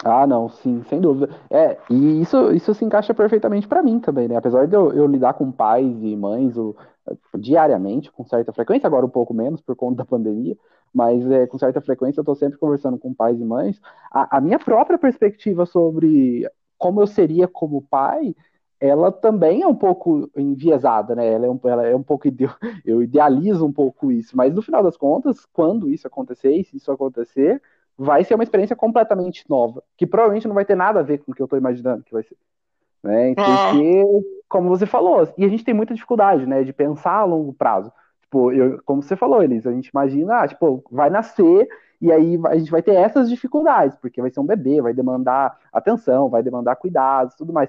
Ah, 0.03 0.27
não, 0.27 0.49
sim, 0.49 0.85
sem 0.89 1.01
dúvida. 1.01 1.35
É, 1.51 1.79
e 1.89 2.21
isso, 2.21 2.51
isso 2.53 2.75
se 2.75 2.85
encaixa 2.85 3.15
perfeitamente 3.15 3.69
para 3.69 3.83
mim 3.83 4.01
também, 4.01 4.27
né? 4.27 4.37
Apesar 4.37 4.67
de 4.67 4.75
eu, 4.75 4.93
eu, 4.93 5.07
lidar 5.07 5.35
com 5.35 5.53
pais 5.53 6.03
e 6.03 6.17
mães 6.17 6.57
o, 6.57 6.75
diariamente, 7.39 8.11
com 8.11 8.25
certa 8.25 8.53
frequência, 8.53 8.87
agora 8.87 9.07
um 9.07 9.11
pouco 9.11 9.35
menos 9.35 9.61
por 9.61 9.77
conta 9.77 9.97
da 9.97 10.05
pandemia, 10.05 10.57
mas 10.93 11.29
é, 11.31 11.47
com 11.47 11.59
certa 11.59 11.81
frequência 11.81 12.21
eu 12.21 12.23
estou 12.23 12.35
sempre 12.35 12.59
conversando 12.59 12.99
com 12.99 13.13
pais 13.13 13.41
e 13.41 13.45
mães. 13.45 13.81
A, 14.11 14.39
a, 14.39 14.41
minha 14.41 14.59
própria 14.59 14.97
perspectiva 14.97 15.67
sobre 15.67 16.49
como 16.79 17.03
eu 17.03 17.07
seria 17.07 17.49
como 17.49 17.83
pai, 17.83 18.35
ela 18.81 19.11
também 19.11 19.63
é 19.63 19.67
um 19.67 19.75
pouco 19.75 20.31
enviesada, 20.37 21.15
né? 21.15 21.33
Ela 21.33 21.47
é 21.47 21.51
um, 21.51 21.61
ela 21.65 21.87
é 21.87 21.97
um 21.97 22.03
pouco 22.03 22.29
eu 22.85 23.03
idealizo 23.03 23.67
um 23.67 23.73
pouco 23.73 24.13
isso, 24.13 24.37
mas 24.37 24.55
no 24.55 24.63
final 24.63 24.83
das 24.83 24.97
contas, 24.97 25.47
quando 25.53 25.89
isso 25.89 26.07
acontecer, 26.07 26.55
e 26.55 26.65
se 26.65 26.77
isso 26.77 26.93
acontecer, 26.93 27.61
vai 27.97 28.25
ser 28.25 28.35
uma 28.35 28.45
experiência 28.45 28.77
completamente 28.77 29.45
nova, 29.49 29.83
que 29.97 30.07
provavelmente 30.07 30.49
não 30.49 30.55
vai 30.55 30.65
ter 30.65 30.75
nada 30.75 31.01
a 31.01 31.03
ver 31.03 31.19
com 31.19 31.33
o 31.33 31.35
que 31.35 31.41
eu 31.41 31.47
estou 31.47 31.59
imaginando 31.59 32.05
que 32.05 32.13
vai 32.13 32.23
ser. 32.23 32.37
Né? 33.03 33.31
É. 33.31 33.35
Porque, 33.35 33.85
é. 33.85 34.44
Como 34.55 34.69
você 34.69 34.87
falou, 34.87 35.29
e 35.37 35.45
a 35.45 35.49
gente 35.49 35.65
tem 35.65 35.75
muita 35.75 35.95
dificuldade, 35.95 36.47
né, 36.47 36.63
de 36.63 36.73
pensar 36.73 37.15
a 37.15 37.25
longo 37.25 37.53
prazo. 37.53 37.93
Tipo, 38.23 38.53
eu, 38.53 38.81
como 38.85 39.03
você 39.03 39.17
falou, 39.17 39.43
Elisa, 39.43 39.69
a 39.69 39.73
gente 39.73 39.89
imagina, 39.89 40.43
ah, 40.43 40.47
tipo, 40.47 40.85
vai 40.93 41.11
nascer 41.11 41.67
e 42.01 42.13
aí 42.13 42.39
a 42.47 42.57
gente 42.57 42.71
vai 42.71 42.81
ter 42.81 42.95
essas 42.95 43.29
dificuldades, 43.29 43.99
porque 43.99 44.21
vai 44.21 44.31
ser 44.31 44.39
um 44.39 44.47
bebê, 44.47 44.81
vai 44.81 44.95
demandar 44.95 45.59
atenção, 45.73 46.29
vai 46.29 46.41
demandar 46.41 46.77
cuidados, 46.77 47.35
tudo 47.35 47.53
mais. 47.53 47.69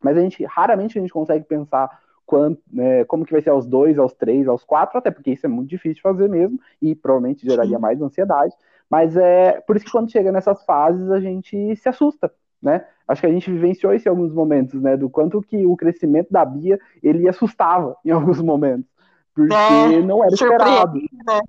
Mas 0.00 0.16
a 0.16 0.22
gente, 0.22 0.42
raramente 0.46 0.98
a 0.98 1.02
gente 1.02 1.12
consegue 1.12 1.44
pensar 1.44 2.00
quanto, 2.24 2.62
né, 2.72 3.04
como 3.04 3.26
que 3.26 3.32
vai 3.32 3.42
ser 3.42 3.50
aos 3.50 3.66
dois, 3.66 3.98
aos 3.98 4.14
três, 4.14 4.48
aos 4.48 4.64
quatro, 4.64 4.96
até 4.96 5.10
porque 5.10 5.32
isso 5.32 5.44
é 5.44 5.50
muito 5.50 5.68
difícil 5.68 5.96
de 5.96 6.00
fazer 6.00 6.30
mesmo, 6.30 6.58
e 6.80 6.94
provavelmente 6.94 7.46
geraria 7.46 7.78
mais 7.78 8.00
ansiedade. 8.00 8.54
Mas 8.88 9.18
é 9.18 9.60
por 9.66 9.76
isso 9.76 9.84
que 9.84 9.92
quando 9.92 10.10
chega 10.10 10.32
nessas 10.32 10.64
fases 10.64 11.10
a 11.10 11.20
gente 11.20 11.76
se 11.76 11.90
assusta, 11.90 12.32
né? 12.62 12.86
Acho 13.08 13.20
que 13.20 13.26
a 13.26 13.32
gente 13.32 13.50
vivenciou 13.50 13.92
isso 13.92 14.08
em 14.08 14.10
alguns 14.10 14.32
momentos, 14.32 14.80
né? 14.80 14.96
Do 14.96 15.10
quanto 15.10 15.42
que 15.42 15.66
o 15.66 15.76
crescimento 15.76 16.28
da 16.30 16.44
Bia 16.44 16.78
ele 17.02 17.28
assustava 17.28 17.96
em 18.04 18.10
alguns 18.10 18.40
momentos, 18.40 18.86
porque 19.34 19.52
é, 19.52 20.00
não 20.00 20.22
era 20.22 20.32
esperado. 20.32 20.94
Né? 20.94 21.40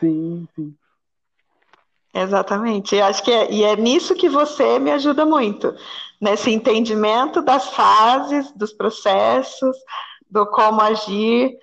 Sim, 0.00 0.48
sim. 0.54 0.74
Exatamente. 2.14 2.94
Eu 2.94 3.04
acho 3.06 3.22
que 3.24 3.30
é, 3.30 3.50
e 3.50 3.64
é 3.64 3.76
nisso 3.76 4.14
que 4.14 4.28
você 4.28 4.78
me 4.78 4.92
ajuda 4.92 5.26
muito, 5.26 5.74
nesse 6.20 6.50
entendimento 6.50 7.42
das 7.42 7.68
fases, 7.70 8.52
dos 8.52 8.72
processos, 8.72 9.76
do 10.30 10.46
como 10.46 10.80
agir. 10.80 11.56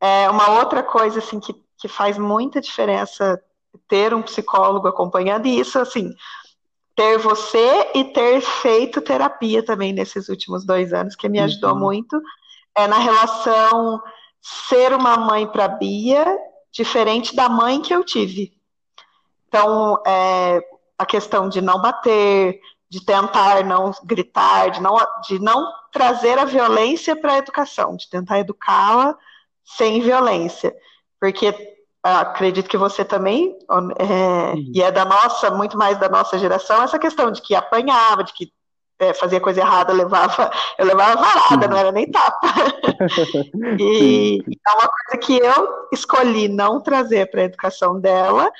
É 0.00 0.28
uma 0.28 0.58
outra 0.58 0.82
coisa 0.82 1.20
assim 1.20 1.40
que, 1.40 1.54
que 1.78 1.88
faz 1.88 2.18
muita 2.18 2.60
diferença 2.60 3.42
ter 3.88 4.14
um 4.14 4.22
psicólogo 4.22 4.86
acompanhando, 4.86 5.46
e 5.46 5.58
isso, 5.58 5.78
assim, 5.78 6.14
ter 6.94 7.18
você 7.18 7.90
e 7.94 8.04
ter 8.04 8.40
feito 8.40 9.00
terapia 9.00 9.64
também 9.64 9.92
nesses 9.92 10.28
últimos 10.28 10.64
dois 10.64 10.92
anos, 10.92 11.16
que 11.16 11.28
me 11.28 11.40
ajudou 11.40 11.72
uhum. 11.72 11.80
muito, 11.80 12.20
é 12.74 12.86
na 12.86 12.98
relação 12.98 14.02
ser 14.40 14.92
uma 14.92 15.16
mãe 15.16 15.46
para 15.46 15.68
Bia, 15.68 16.24
diferente 16.70 17.34
da 17.34 17.48
mãe 17.48 17.80
que 17.80 17.94
eu 17.94 18.04
tive. 18.04 18.52
Então, 19.48 20.02
é, 20.06 20.60
a 20.98 21.06
questão 21.06 21.48
de 21.48 21.60
não 21.60 21.80
bater, 21.80 22.60
de 22.88 23.04
tentar 23.04 23.64
não 23.64 23.92
gritar, 24.04 24.70
de 24.70 24.82
não, 24.82 24.96
de 25.26 25.38
não 25.38 25.72
trazer 25.92 26.38
a 26.38 26.44
violência 26.44 27.16
para 27.16 27.34
a 27.34 27.38
educação, 27.38 27.96
de 27.96 28.08
tentar 28.08 28.38
educá-la 28.40 29.16
sem 29.64 30.00
violência. 30.00 30.74
Porque 31.20 31.52
acredito 32.04 32.68
que 32.68 32.76
você 32.76 33.02
também, 33.02 33.56
é, 33.98 34.54
e 34.74 34.82
é 34.82 34.92
da 34.92 35.06
nossa, 35.06 35.50
muito 35.50 35.78
mais 35.78 35.98
da 35.98 36.08
nossa 36.08 36.38
geração, 36.38 36.82
essa 36.82 36.98
questão 36.98 37.30
de 37.30 37.40
que 37.40 37.54
apanhava, 37.54 38.22
de 38.22 38.32
que 38.34 38.52
é, 38.98 39.14
fazia 39.14 39.40
coisa 39.40 39.60
errada, 39.60 39.92
eu 39.92 39.96
levava, 39.96 40.50
eu 40.78 40.84
levava 40.84 41.20
varada, 41.20 41.66
não 41.66 41.76
era 41.76 41.90
nem 41.90 42.10
tapa. 42.10 42.46
e 43.80 44.38
é 44.38 44.72
uma 44.72 44.88
coisa 44.88 45.18
que 45.20 45.38
eu 45.38 45.88
escolhi 45.92 46.46
não 46.46 46.80
trazer 46.80 47.30
para 47.30 47.40
a 47.40 47.44
educação 47.44 47.98
dela, 47.98 48.52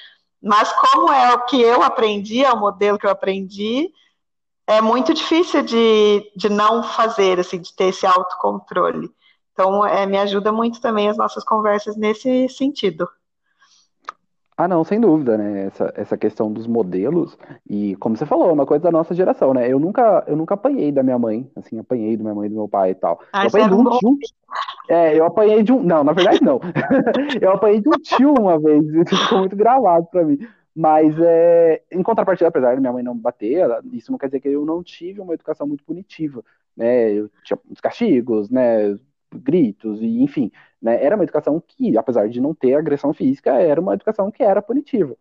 mas 0.43 0.73
como 0.73 1.13
é 1.13 1.35
o 1.35 1.45
que 1.45 1.61
eu 1.61 1.83
aprendi, 1.83 2.43
é 2.43 2.53
o 2.53 2.59
modelo 2.59 2.99
que 2.99 3.07
eu 3.07 3.11
aprendi, 3.11 3.91
é 4.67 4.81
muito 4.81 5.13
difícil 5.13 5.63
de, 5.63 6.33
de 6.35 6.49
não 6.49 6.83
fazer, 6.83 7.39
assim, 7.39 7.61
de 7.61 7.75
ter 7.75 7.87
esse 7.87 8.07
autocontrole. 8.07 9.11
Então, 9.53 9.87
é, 9.87 10.07
me 10.07 10.17
ajuda 10.17 10.51
muito 10.51 10.81
também 10.81 11.09
as 11.09 11.19
nossas 11.19 11.45
conversas 11.45 11.95
nesse 11.95 12.49
sentido. 12.49 13.07
Ah, 14.57 14.69
não, 14.69 14.85
sem 14.85 15.01
dúvida, 15.01 15.37
né? 15.37 15.67
Essa, 15.67 15.93
essa 15.97 16.17
questão 16.17 16.53
dos 16.53 16.67
modelos, 16.67 17.37
e 17.69 17.97
como 17.97 18.17
você 18.17 18.25
falou, 18.25 18.49
é 18.49 18.53
uma 18.53 18.65
coisa 18.65 18.85
da 18.85 18.91
nossa 18.91 19.13
geração, 19.13 19.53
né? 19.53 19.71
Eu 19.71 19.81
nunca, 19.81 20.25
eu 20.29 20.37
nunca 20.37 20.55
apanhei 20.55 20.93
da 20.93 21.03
minha 21.03 21.19
mãe, 21.19 21.51
assim, 21.57 21.79
apanhei 21.79 22.17
da 22.17 22.23
minha 22.23 22.35
mãe 22.35 22.47
e 22.47 22.51
do 22.51 22.55
meu 22.55 22.69
pai 22.69 22.91
e 22.91 22.95
tal. 22.95 23.21
Ah, 23.33 23.43
eu 23.45 23.49
apanhei 23.49 23.69
de 23.69 23.75
um 23.75 23.85
tio. 23.99 24.19
É, 24.89 25.19
eu 25.19 25.25
apanhei 25.25 25.63
de 25.65 25.73
um. 25.73 25.83
Não, 25.83 26.05
na 26.05 26.13
verdade 26.13 26.43
não. 26.43 26.61
eu 27.43 27.51
apanhei 27.51 27.81
de 27.81 27.89
um 27.89 27.99
tio 28.01 28.33
uma 28.39 28.59
vez, 28.59 28.85
isso 28.87 29.17
ficou 29.17 29.39
muito 29.39 29.57
gravado 29.57 30.07
pra 30.07 30.25
mim. 30.25 30.39
Mas, 30.75 31.15
é, 31.21 31.83
em 31.91 32.03
contrapartida, 32.03 32.49
apesar 32.49 32.75
de 32.75 32.81
minha 32.81 32.93
mãe 32.93 33.03
não 33.03 33.17
bater, 33.17 33.55
ela, 33.55 33.81
isso 33.93 34.11
não 34.13 34.19
quer 34.19 34.27
dizer 34.27 34.41
que 34.41 34.49
eu 34.49 34.65
não 34.65 34.83
tive 34.83 35.21
uma 35.21 35.35
educação 35.35 35.67
muito 35.67 35.85
punitiva, 35.85 36.45
né? 36.77 37.13
Eu 37.13 37.29
tinha 37.43 37.59
muitos 37.65 37.81
castigos, 37.81 38.51
né? 38.51 38.97
Gritos, 39.39 40.01
e 40.01 40.23
enfim. 40.23 40.51
Né? 40.81 41.03
Era 41.03 41.17
uma 41.17 41.25
educação 41.25 41.63
que, 41.67 41.97
apesar 41.97 42.29
de 42.29 42.41
não 42.41 42.55
ter 42.55 42.75
agressão 42.75 43.13
física, 43.13 43.53
era 43.53 43.81
uma 43.81 43.95
educação 43.95 44.31
que 44.31 44.43
era 44.43 44.63
punitiva. 44.63 45.17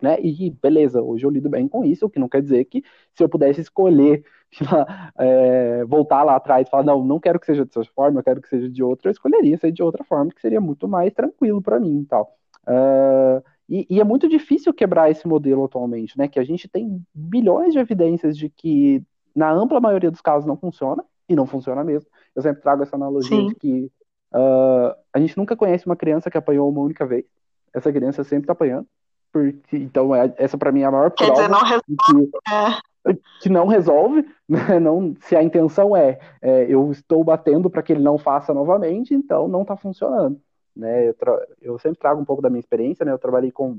Né? 0.00 0.20
E 0.20 0.50
beleza, 0.50 1.02
hoje 1.02 1.26
eu 1.26 1.30
lido 1.30 1.48
bem 1.48 1.66
com 1.66 1.84
isso, 1.84 2.06
o 2.06 2.10
que 2.10 2.20
não 2.20 2.28
quer 2.28 2.40
dizer 2.40 2.64
que 2.66 2.84
se 3.14 3.22
eu 3.22 3.28
pudesse 3.28 3.60
escolher 3.60 4.24
é, 5.18 5.84
voltar 5.84 6.22
lá 6.22 6.36
atrás 6.36 6.66
e 6.66 6.70
falar, 6.70 6.84
não, 6.84 7.04
não 7.04 7.18
quero 7.18 7.40
que 7.40 7.46
seja 7.46 7.64
dessa 7.64 7.82
forma, 7.94 8.20
eu 8.20 8.24
quero 8.24 8.40
que 8.40 8.48
seja 8.48 8.68
de 8.68 8.82
outra, 8.82 9.08
eu 9.08 9.12
escolheria 9.12 9.58
ser 9.58 9.72
de 9.72 9.82
outra 9.82 10.04
forma, 10.04 10.30
que 10.32 10.40
seria 10.40 10.60
muito 10.60 10.86
mais 10.86 11.12
tranquilo 11.12 11.60
para 11.60 11.80
mim 11.80 12.00
e 12.00 12.04
tal. 12.06 12.38
Uh, 12.66 13.42
e, 13.68 13.86
e, 13.90 14.00
é 14.00 14.04
muito 14.04 14.28
difícil 14.28 14.72
quebrar 14.72 15.10
esse 15.10 15.26
modelo 15.26 15.64
atualmente, 15.64 16.16
né? 16.16 16.28
Que 16.28 16.38
a 16.38 16.44
gente 16.44 16.68
tem 16.68 17.04
bilhões 17.14 17.72
de 17.72 17.78
evidências 17.78 18.36
de 18.36 18.48
que, 18.48 19.02
na 19.34 19.50
ampla 19.50 19.80
maioria 19.80 20.10
dos 20.10 20.20
casos, 20.20 20.46
não 20.46 20.56
funciona, 20.56 21.04
e 21.28 21.36
não 21.36 21.46
funciona 21.46 21.84
mesmo. 21.84 22.10
Eu 22.38 22.42
sempre 22.42 22.62
trago 22.62 22.84
essa 22.84 22.94
analogia 22.94 23.36
Sim. 23.36 23.48
de 23.48 23.54
que 23.56 23.92
Uh, 24.32 24.94
a 25.12 25.18
gente 25.18 25.36
nunca 25.36 25.56
conhece 25.56 25.86
uma 25.86 25.96
criança 25.96 26.30
que 26.30 26.36
apanhou 26.36 26.68
uma 26.68 26.80
única 26.80 27.06
vez. 27.06 27.24
Essa 27.72 27.92
criança 27.92 28.24
sempre 28.24 28.46
tá 28.46 28.52
apanhando. 28.52 28.86
Porque, 29.32 29.76
então, 29.76 30.14
é, 30.14 30.32
essa 30.36 30.56
para 30.56 30.72
mim 30.72 30.82
é 30.82 30.86
a 30.86 30.90
maior 30.90 31.10
Quer 31.10 31.26
prova 31.26 31.42
dizer, 31.42 31.50
não 31.50 31.60
resolve, 31.60 32.30
que, 32.34 33.10
é. 33.10 33.14
que, 33.42 33.48
não 33.48 33.66
resolve. 33.66 34.26
Né? 34.48 34.80
Não, 34.80 35.14
se 35.20 35.36
a 35.36 35.42
intenção 35.42 35.96
é, 35.96 36.18
é 36.40 36.64
eu 36.68 36.90
estou 36.90 37.22
batendo 37.22 37.68
para 37.68 37.82
que 37.82 37.92
ele 37.92 38.02
não 38.02 38.16
faça 38.18 38.54
novamente, 38.54 39.14
então 39.14 39.48
não 39.48 39.62
está 39.62 39.76
funcionando. 39.76 40.40
Né? 40.74 41.08
Eu, 41.08 41.14
eu, 41.60 41.78
sempre 41.78 41.98
trago 41.98 42.20
um 42.20 42.24
pouco 42.24 42.42
da 42.42 42.50
minha 42.50 42.60
experiência. 42.60 43.04
Né? 43.04 43.12
Eu 43.12 43.18
trabalhei 43.18 43.50
com 43.50 43.78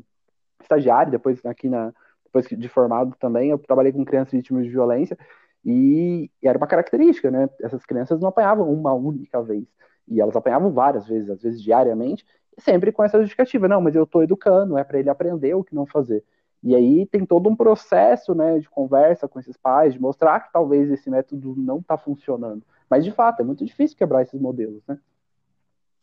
estagiário, 0.61 1.11
depois 1.11 1.43
aqui 1.45 1.69
na 1.69 1.93
depois 2.25 2.47
de 2.47 2.69
formado 2.69 3.15
também, 3.19 3.49
eu 3.49 3.57
trabalhei 3.57 3.91
com 3.91 4.05
crianças 4.05 4.33
vítimas 4.33 4.63
de 4.63 4.69
violência. 4.69 5.17
E, 5.65 6.29
era 6.41 6.57
uma 6.57 6.67
característica, 6.67 7.29
né? 7.29 7.49
Essas 7.61 7.85
crianças 7.85 8.19
não 8.19 8.29
apanhavam 8.29 8.71
uma 8.71 8.93
única 8.93 9.41
vez. 9.41 9.65
E 10.07 10.19
elas 10.19 10.35
apanhavam 10.35 10.71
várias 10.71 11.07
vezes, 11.07 11.29
às 11.29 11.41
vezes 11.41 11.61
diariamente, 11.61 12.25
sempre 12.57 12.91
com 12.91 13.03
essa 13.03 13.19
justificativa, 13.19 13.67
não, 13.67 13.81
mas 13.81 13.95
eu 13.95 14.03
estou 14.03 14.23
educando, 14.23 14.77
é 14.77 14.83
para 14.83 14.99
ele 14.99 15.09
aprender 15.09 15.53
o 15.53 15.63
que 15.63 15.75
não 15.75 15.85
fazer. 15.85 16.23
E 16.61 16.75
aí 16.75 17.05
tem 17.05 17.25
todo 17.25 17.49
um 17.49 17.55
processo, 17.55 18.35
né, 18.35 18.59
de 18.59 18.69
conversa 18.69 19.27
com 19.27 19.39
esses 19.39 19.55
pais, 19.55 19.93
de 19.93 20.01
mostrar 20.01 20.41
que 20.41 20.51
talvez 20.51 20.89
esse 20.91 21.09
método 21.09 21.55
não 21.57 21.77
está 21.77 21.97
funcionando. 21.97 22.63
Mas 22.89 23.05
de 23.05 23.11
fato, 23.11 23.41
é 23.41 23.45
muito 23.45 23.63
difícil 23.65 23.97
quebrar 23.97 24.23
esses 24.23 24.39
modelos, 24.39 24.81
né? 24.87 24.97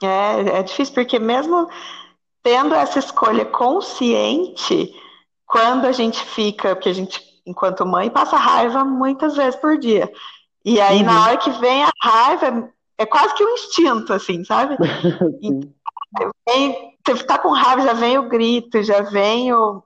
É, 0.03 0.59
é 0.59 0.63
difícil 0.63 0.95
porque 0.95 1.19
mesmo 1.19 1.69
tendo 2.43 2.75
essa 2.75 2.99
escolha 2.99 3.45
consciente, 3.45 4.95
quando 5.47 5.87
a 5.87 5.93
gente 5.93 6.23
fica, 6.25 6.75
porque 6.75 6.89
a 6.89 6.95
gente 6.95 7.26
enquanto 7.47 7.87
mãe, 7.87 8.11
passa 8.11 8.37
raiva 8.37 8.85
muitas 8.85 9.37
vezes 9.37 9.57
por 9.57 9.79
dia. 9.79 10.11
E 10.65 10.81
aí, 10.81 10.99
uhum. 10.99 11.05
na 11.05 11.23
hora 11.23 11.37
que 11.37 11.51
vem 11.51 11.85
a 11.85 11.91
raiva, 12.03 12.69
é 12.99 13.07
quase 13.07 13.35
que 13.35 13.45
um 13.45 13.55
instinto, 13.55 14.13
assim, 14.13 14.45
sabe? 14.45 14.77
vem, 16.49 16.97
você 17.07 17.25
tá 17.25 17.39
com 17.39 17.53
raiva, 17.53 17.83
já 17.83 17.93
vem 17.93 18.19
o 18.19 18.29
grito, 18.29 18.83
já 18.83 19.03
vem 19.03 19.53
o, 19.53 19.83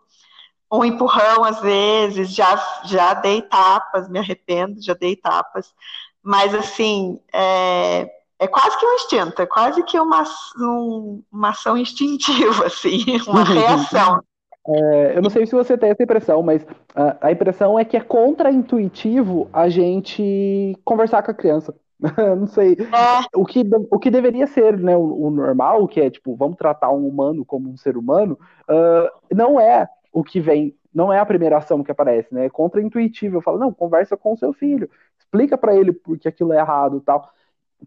um 0.72 0.84
empurrão 0.84 1.44
às 1.44 1.60
vezes, 1.60 2.30
já, 2.30 2.56
já 2.84 3.14
dei 3.14 3.42
tapas, 3.42 4.08
me 4.08 4.18
arrependo, 4.18 4.82
já 4.82 4.94
dei 4.94 5.16
tapas. 5.16 5.74
Mas, 6.22 6.54
assim, 6.54 7.20
é, 7.32 8.08
é 8.38 8.46
quase 8.46 8.78
que 8.78 8.86
um 8.86 8.94
instinto, 8.94 9.42
é 9.42 9.46
quase 9.46 9.82
que 9.82 10.00
uma, 10.00 10.24
um, 10.58 11.22
uma 11.30 11.50
ação 11.50 11.76
instintiva, 11.76 12.66
assim, 12.66 13.04
uma 13.26 13.44
reação. 13.44 14.22
É, 14.68 15.16
eu 15.16 15.22
não 15.22 15.30
sei 15.30 15.46
se 15.46 15.54
você 15.54 15.76
tem 15.76 15.90
essa 15.90 16.02
impressão, 16.02 16.42
mas 16.42 16.66
a, 16.94 17.28
a 17.28 17.32
impressão 17.32 17.78
é 17.78 17.84
que 17.84 17.96
é 17.96 18.00
contra-intuitivo 18.00 19.48
a 19.52 19.68
gente 19.68 20.76
conversar 20.84 21.22
com 21.22 21.30
a 21.30 21.34
criança. 21.34 21.74
não 22.38 22.46
sei. 22.46 22.72
É. 22.72 23.38
O, 23.38 23.44
que, 23.44 23.62
o 23.90 23.98
que 23.98 24.10
deveria 24.10 24.46
ser 24.46 24.78
né, 24.78 24.96
o, 24.96 25.26
o, 25.26 25.30
normal, 25.30 25.86
que 25.86 26.00
é 26.00 26.10
tipo, 26.10 26.34
vamos 26.34 26.56
tratar 26.56 26.90
um 26.90 27.06
humano 27.06 27.44
como 27.44 27.70
um 27.70 27.76
ser 27.76 27.96
humano, 27.96 28.38
uh, 28.68 29.34
não 29.34 29.60
é 29.60 29.88
o 30.12 30.24
que 30.24 30.40
vem, 30.40 30.74
não 30.94 31.12
é 31.12 31.18
a 31.18 31.26
primeira 31.26 31.58
ação 31.58 31.84
que 31.84 31.90
aparece, 31.90 32.34
né? 32.34 32.46
É 32.46 32.50
contra-intuitivo. 32.50 33.36
Eu 33.36 33.42
falo, 33.42 33.58
não, 33.58 33.72
conversa 33.72 34.16
com 34.16 34.32
o 34.32 34.36
seu 34.36 34.52
filho, 34.52 34.88
explica 35.18 35.56
para 35.56 35.74
ele 35.74 35.92
porque 35.92 36.28
aquilo 36.28 36.52
é 36.52 36.58
errado 36.58 37.00
tal. 37.00 37.30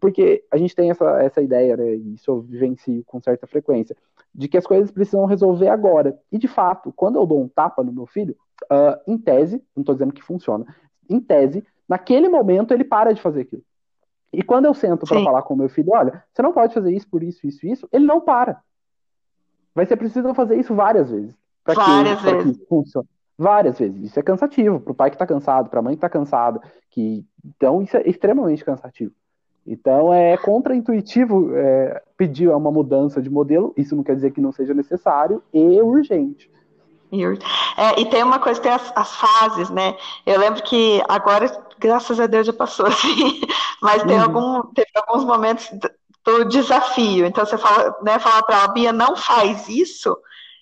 Porque 0.00 0.44
a 0.50 0.56
gente 0.56 0.74
tem 0.74 0.90
essa, 0.90 1.22
essa 1.22 1.40
ideia, 1.42 1.76
né? 1.76 1.94
E 1.94 2.14
isso 2.14 2.30
eu 2.30 2.40
vivencio 2.40 3.02
com 3.04 3.20
certa 3.20 3.46
frequência 3.46 3.96
de 4.34 4.48
que 4.48 4.58
as 4.58 4.66
coisas 4.66 4.90
precisam 4.90 5.24
resolver 5.26 5.68
agora. 5.68 6.18
E 6.32 6.38
de 6.38 6.48
fato, 6.48 6.92
quando 6.92 7.16
eu 7.16 7.26
dou 7.26 7.40
um 7.40 7.48
tapa 7.48 7.82
no 7.84 7.92
meu 7.92 8.06
filho, 8.06 8.36
uh, 8.64 9.00
em 9.06 9.16
tese, 9.16 9.62
não 9.74 9.82
estou 9.82 9.94
dizendo 9.94 10.12
que 10.12 10.22
funciona, 10.22 10.66
em 11.08 11.20
tese, 11.20 11.64
naquele 11.88 12.28
momento 12.28 12.74
ele 12.74 12.84
para 12.84 13.12
de 13.12 13.20
fazer 13.20 13.42
aquilo. 13.42 13.62
E 14.32 14.42
quando 14.42 14.64
eu 14.64 14.74
sento 14.74 15.06
para 15.06 15.22
falar 15.22 15.42
com 15.42 15.54
o 15.54 15.56
meu 15.56 15.68
filho, 15.68 15.92
olha, 15.92 16.24
você 16.32 16.42
não 16.42 16.52
pode 16.52 16.74
fazer 16.74 16.92
isso 16.92 17.08
por 17.08 17.22
isso, 17.22 17.46
isso, 17.46 17.64
isso, 17.66 17.88
ele 17.92 18.04
não 18.04 18.20
para. 18.20 18.60
Vai 19.74 19.86
ser 19.86 19.96
preciso 19.96 20.34
fazer 20.34 20.56
isso 20.58 20.74
várias 20.74 21.10
vezes. 21.10 21.34
Várias 21.64 22.20
que, 22.20 22.24
vezes. 22.24 22.56
Que 22.58 22.66
funcione. 22.66 23.08
Várias 23.38 23.78
vezes. 23.78 24.04
Isso 24.04 24.18
é 24.18 24.22
cansativo. 24.22 24.80
Para 24.80 24.92
o 24.92 24.94
pai 24.94 25.10
que 25.10 25.16
está 25.16 25.26
cansado, 25.26 25.68
para 25.68 25.80
a 25.80 25.82
mãe 25.82 25.94
que 25.94 25.98
está 25.98 26.08
cansada. 26.08 26.60
Que... 26.90 27.24
Então, 27.44 27.82
isso 27.82 27.96
é 27.96 28.02
extremamente 28.08 28.64
cansativo. 28.64 29.12
Então 29.66 30.12
é 30.12 30.36
contraintuitivo 30.36 31.56
é, 31.56 32.02
pedir 32.16 32.48
uma 32.48 32.70
mudança 32.70 33.20
de 33.20 33.30
modelo, 33.30 33.72
isso 33.76 33.96
não 33.96 34.02
quer 34.02 34.14
dizer 34.14 34.32
que 34.32 34.40
não 34.40 34.52
seja 34.52 34.74
necessário 34.74 35.42
e 35.52 35.80
urgente. 35.80 36.50
É, 37.76 38.00
e 38.00 38.06
tem 38.06 38.22
uma 38.22 38.38
coisa, 38.38 38.60
tem 38.60 38.72
as, 38.72 38.92
as, 38.94 39.14
fases, 39.14 39.70
né? 39.70 39.96
Eu 40.26 40.38
lembro 40.38 40.62
que 40.62 41.00
agora, 41.08 41.46
graças 41.78 42.18
a 42.18 42.26
Deus, 42.26 42.46
já 42.46 42.52
passou 42.52 42.86
assim, 42.88 43.40
mas 43.80 44.02
tem 44.02 44.16
uhum. 44.16 44.22
algum, 44.22 44.62
teve 44.74 44.90
alguns 44.96 45.24
momentos 45.24 45.70
do 46.24 46.44
desafio. 46.44 47.24
Então 47.24 47.46
você 47.46 47.56
fala, 47.56 47.96
né, 48.02 48.18
fala 48.18 48.42
para 48.42 48.56
ela, 48.58 48.68
Bia, 48.68 48.92
não 48.92 49.16
faz 49.16 49.68
isso, 49.68 50.16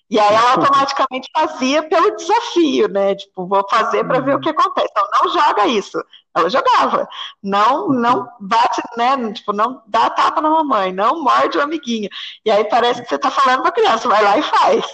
e 0.09 0.19
aí 0.19 0.35
ela 0.35 0.51
automaticamente 0.61 1.29
fazia 1.33 1.81
pelo 1.83 2.15
desafio, 2.15 2.87
né? 2.87 3.15
Tipo, 3.15 3.47
vou 3.47 3.65
fazer 3.69 4.03
para 4.03 4.19
ver 4.19 4.35
o 4.35 4.39
que 4.39 4.49
acontece. 4.49 4.87
Então, 4.91 5.07
não 5.11 5.31
joga 5.31 5.65
isso. 5.67 5.97
Ela 6.35 6.49
jogava. 6.49 7.07
Não, 7.41 7.89
não 7.89 8.27
bate, 8.39 8.81
né? 8.97 9.31
Tipo, 9.33 9.53
não 9.53 9.83
dá 9.87 10.09
tapa 10.09 10.41
na 10.41 10.49
mamãe, 10.49 10.91
não 10.91 11.23
morde 11.23 11.57
o 11.57 11.61
amiguinho. 11.61 12.09
E 12.43 12.49
aí 12.49 12.63
parece 12.65 13.01
que 13.01 13.09
você 13.09 13.15
está 13.15 13.29
falando 13.29 13.61
para 13.61 13.69
a 13.69 13.73
criança, 13.73 14.09
vai 14.09 14.23
lá 14.23 14.37
e 14.37 14.43
faz. 14.43 14.85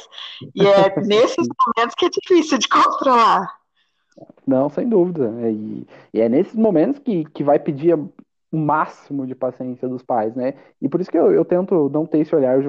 E 0.53 0.67
é 0.67 0.99
nesses 1.01 1.47
momentos 1.65 1.95
que 1.97 2.05
é 2.05 2.09
difícil 2.09 2.57
de 2.57 2.67
controlar. 2.67 3.59
Não, 4.45 4.69
sem 4.69 4.89
dúvida. 4.89 5.31
E, 5.49 5.87
e 6.13 6.19
é 6.19 6.27
nesses 6.27 6.55
momentos 6.55 6.99
que, 6.99 7.23
que 7.25 7.43
vai 7.43 7.57
pedir 7.57 7.97
o 8.51 8.57
máximo 8.57 9.27
de 9.27 9.35
paciência 9.35 9.87
dos 9.87 10.03
pais, 10.03 10.35
né? 10.35 10.55
E 10.81 10.89
por 10.89 10.99
isso 10.99 11.11
que 11.11 11.17
eu, 11.17 11.31
eu 11.31 11.45
tento 11.45 11.89
não 11.89 12.05
ter 12.05 12.19
esse 12.19 12.35
olhar 12.35 12.59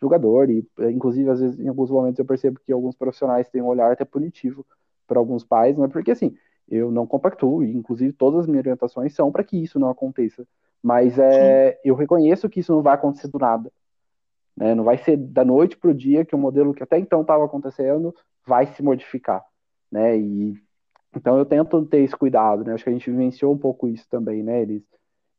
julgador, 0.00 0.50
e 0.50 0.66
eh, 0.80 0.90
inclusive 0.90 1.30
às 1.30 1.40
vezes 1.40 1.58
em 1.58 1.68
alguns 1.68 1.90
momentos 1.90 2.18
eu 2.18 2.24
percebo 2.24 2.60
que 2.64 2.72
alguns 2.72 2.96
profissionais 2.96 3.48
têm 3.48 3.62
um 3.62 3.66
olhar 3.66 3.92
até 3.92 4.04
punitivo 4.04 4.66
para 5.06 5.18
alguns 5.18 5.44
pais, 5.44 5.76
não 5.76 5.84
é 5.84 5.88
porque 5.88 6.10
assim, 6.10 6.36
eu 6.68 6.90
não 6.90 7.06
compactuo, 7.06 7.62
e 7.62 7.72
inclusive 7.72 8.12
todas 8.12 8.40
as 8.40 8.46
minhas 8.46 8.62
orientações 8.62 9.14
são 9.14 9.30
para 9.30 9.44
que 9.44 9.62
isso 9.62 9.78
não 9.78 9.88
aconteça, 9.88 10.46
mas 10.82 11.18
é, 11.18 11.80
eu 11.84 11.94
reconheço 11.94 12.48
que 12.48 12.60
isso 12.60 12.72
não 12.72 12.82
vai 12.82 12.94
acontecer 12.94 13.28
do 13.28 13.38
nada, 13.38 13.70
né? 14.56 14.74
não 14.74 14.84
vai 14.84 14.98
ser 14.98 15.16
da 15.16 15.44
noite 15.44 15.76
para 15.76 15.90
o 15.90 15.94
dia 15.94 16.24
que 16.24 16.34
o 16.34 16.38
um 16.38 16.40
modelo 16.40 16.74
que 16.74 16.82
até 16.82 16.98
então 16.98 17.22
estava 17.22 17.44
acontecendo 17.44 18.14
vai 18.46 18.66
se 18.66 18.82
modificar, 18.82 19.44
né, 19.90 20.16
e 20.18 20.54
então 21.16 21.38
eu 21.38 21.44
tento 21.44 21.84
ter 21.86 21.98
esse 21.98 22.16
cuidado, 22.16 22.64
né, 22.64 22.74
acho 22.74 22.84
que 22.84 22.90
a 22.90 22.92
gente 22.92 23.10
vivenciou 23.10 23.52
um 23.52 23.58
pouco 23.58 23.86
isso 23.86 24.06
também, 24.08 24.42
né, 24.42 24.62
eles 24.62 24.82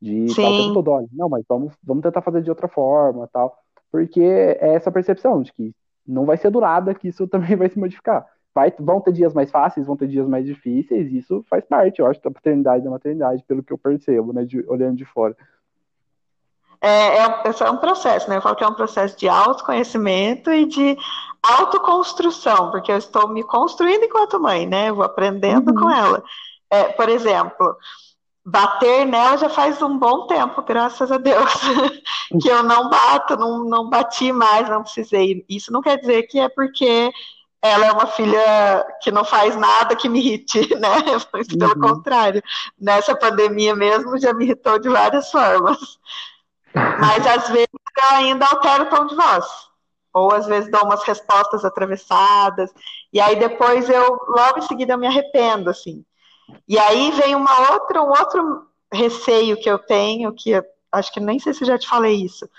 de 0.01 0.25
estar 0.25 0.43
tá 0.43 0.73
todo 0.73 0.91
olha, 0.91 1.07
não, 1.11 1.29
mas 1.29 1.43
vamos, 1.47 1.73
vamos 1.83 2.03
tentar 2.03 2.21
fazer 2.21 2.41
de 2.41 2.49
outra 2.49 2.67
forma, 2.67 3.27
tal, 3.31 3.57
porque 3.91 4.21
é 4.21 4.73
essa 4.73 4.91
percepção 4.91 5.41
de 5.41 5.51
que 5.53 5.73
não 6.05 6.25
vai 6.25 6.37
ser 6.37 6.51
durada, 6.51 6.93
que 6.93 7.07
isso 7.07 7.27
também 7.29 7.55
vai 7.55 7.69
se 7.69 7.79
modificar. 7.79 8.25
Vai, 8.55 8.73
vão 8.79 9.01
ter 9.01 9.11
dias 9.11 9.33
mais 9.33 9.51
fáceis, 9.51 9.85
vão 9.85 9.97
ter 9.97 10.07
dias 10.07 10.25
mais 10.25 10.45
difíceis, 10.45 11.11
isso 11.11 11.43
faz 11.49 11.65
parte, 11.65 11.99
eu 11.99 12.07
acho, 12.07 12.21
da 12.23 12.31
paternidade 12.31 12.79
e 12.79 12.85
da 12.85 12.89
maternidade, 12.89 13.43
pelo 13.45 13.61
que 13.61 13.73
eu 13.73 13.77
percebo, 13.77 14.31
né, 14.31 14.45
de, 14.45 14.63
olhando 14.69 14.95
de 14.95 15.03
fora. 15.03 15.35
É, 16.81 17.17
é, 17.17 17.25
é 17.59 17.71
um 17.71 17.77
processo, 17.77 18.29
né? 18.29 18.37
Eu 18.37 18.41
falo 18.41 18.55
que 18.55 18.63
é 18.63 18.67
um 18.67 18.73
processo 18.73 19.17
de 19.17 19.27
autoconhecimento 19.27 20.51
e 20.51 20.65
de 20.65 20.97
autoconstrução, 21.41 22.71
porque 22.71 22.91
eu 22.91 22.97
estou 22.97 23.27
me 23.27 23.43
construindo 23.43 24.03
enquanto 24.03 24.39
mãe, 24.39 24.65
né? 24.65 24.89
Eu 24.89 24.95
vou 24.95 25.03
aprendendo 25.03 25.71
uhum. 25.71 25.81
com 25.81 25.89
ela. 25.89 26.23
É, 26.69 26.83
por 26.85 27.09
exemplo, 27.09 27.75
bater 28.45 29.05
nela 29.05 29.37
já 29.37 29.49
faz 29.49 29.81
um 29.81 29.97
bom 29.97 30.27
tempo, 30.27 30.61
graças 30.61 31.11
a 31.11 31.17
Deus, 31.17 31.51
que 32.41 32.47
eu 32.47 32.61
não 32.61 32.89
bato, 32.89 33.35
não, 33.35 33.63
não 33.63 33.89
bati 33.89 34.31
mais, 34.31 34.69
não 34.69 34.83
precisei. 34.83 35.43
Isso 35.49 35.73
não 35.73 35.81
quer 35.81 35.97
dizer 35.97 36.23
que 36.23 36.39
é 36.39 36.47
porque 36.47 37.11
ela 37.65 37.85
é 37.85 37.91
uma 37.91 38.07
filha 38.07 38.85
que 39.01 39.11
não 39.11 39.25
faz 39.25 39.55
nada 39.55 39.95
que 39.95 40.07
me 40.07 40.19
irrite, 40.19 40.59
né? 40.75 40.89
Pelo 41.57 41.73
uhum. 41.73 41.95
contrário, 41.95 42.41
nessa 42.79 43.15
pandemia 43.15 43.75
mesmo 43.75 44.19
já 44.19 44.33
me 44.33 44.45
irritou 44.45 44.79
de 44.79 44.89
várias 44.89 45.31
formas. 45.31 45.99
Mas 46.73 47.25
às 47.27 47.49
vezes 47.49 47.69
eu 47.97 48.09
ainda 48.17 48.45
altero 48.45 48.83
o 48.83 48.89
tom 48.89 49.07
de 49.07 49.15
voz. 49.15 49.45
Ou 50.13 50.31
às 50.31 50.45
vezes 50.45 50.71
dou 50.71 50.83
umas 50.83 51.03
respostas 51.03 51.65
atravessadas. 51.65 52.73
E 53.11 53.19
aí 53.19 53.35
depois 53.37 53.89
eu, 53.89 54.17
logo 54.27 54.59
em 54.59 54.61
seguida, 54.61 54.93
eu 54.93 54.97
me 54.97 55.07
arrependo, 55.07 55.69
assim. 55.69 56.05
E 56.67 56.77
aí 56.77 57.11
vem 57.11 57.35
uma 57.35 57.73
outra, 57.73 58.01
um 58.01 58.09
outro 58.09 58.67
receio 58.91 59.57
que 59.57 59.69
eu 59.69 59.79
tenho, 59.79 60.33
que 60.33 60.51
eu, 60.51 60.63
acho 60.91 61.11
que 61.11 61.19
nem 61.19 61.39
sei 61.39 61.53
se 61.53 61.65
já 61.65 61.77
te 61.77 61.87
falei 61.87 62.15
isso, 62.15 62.49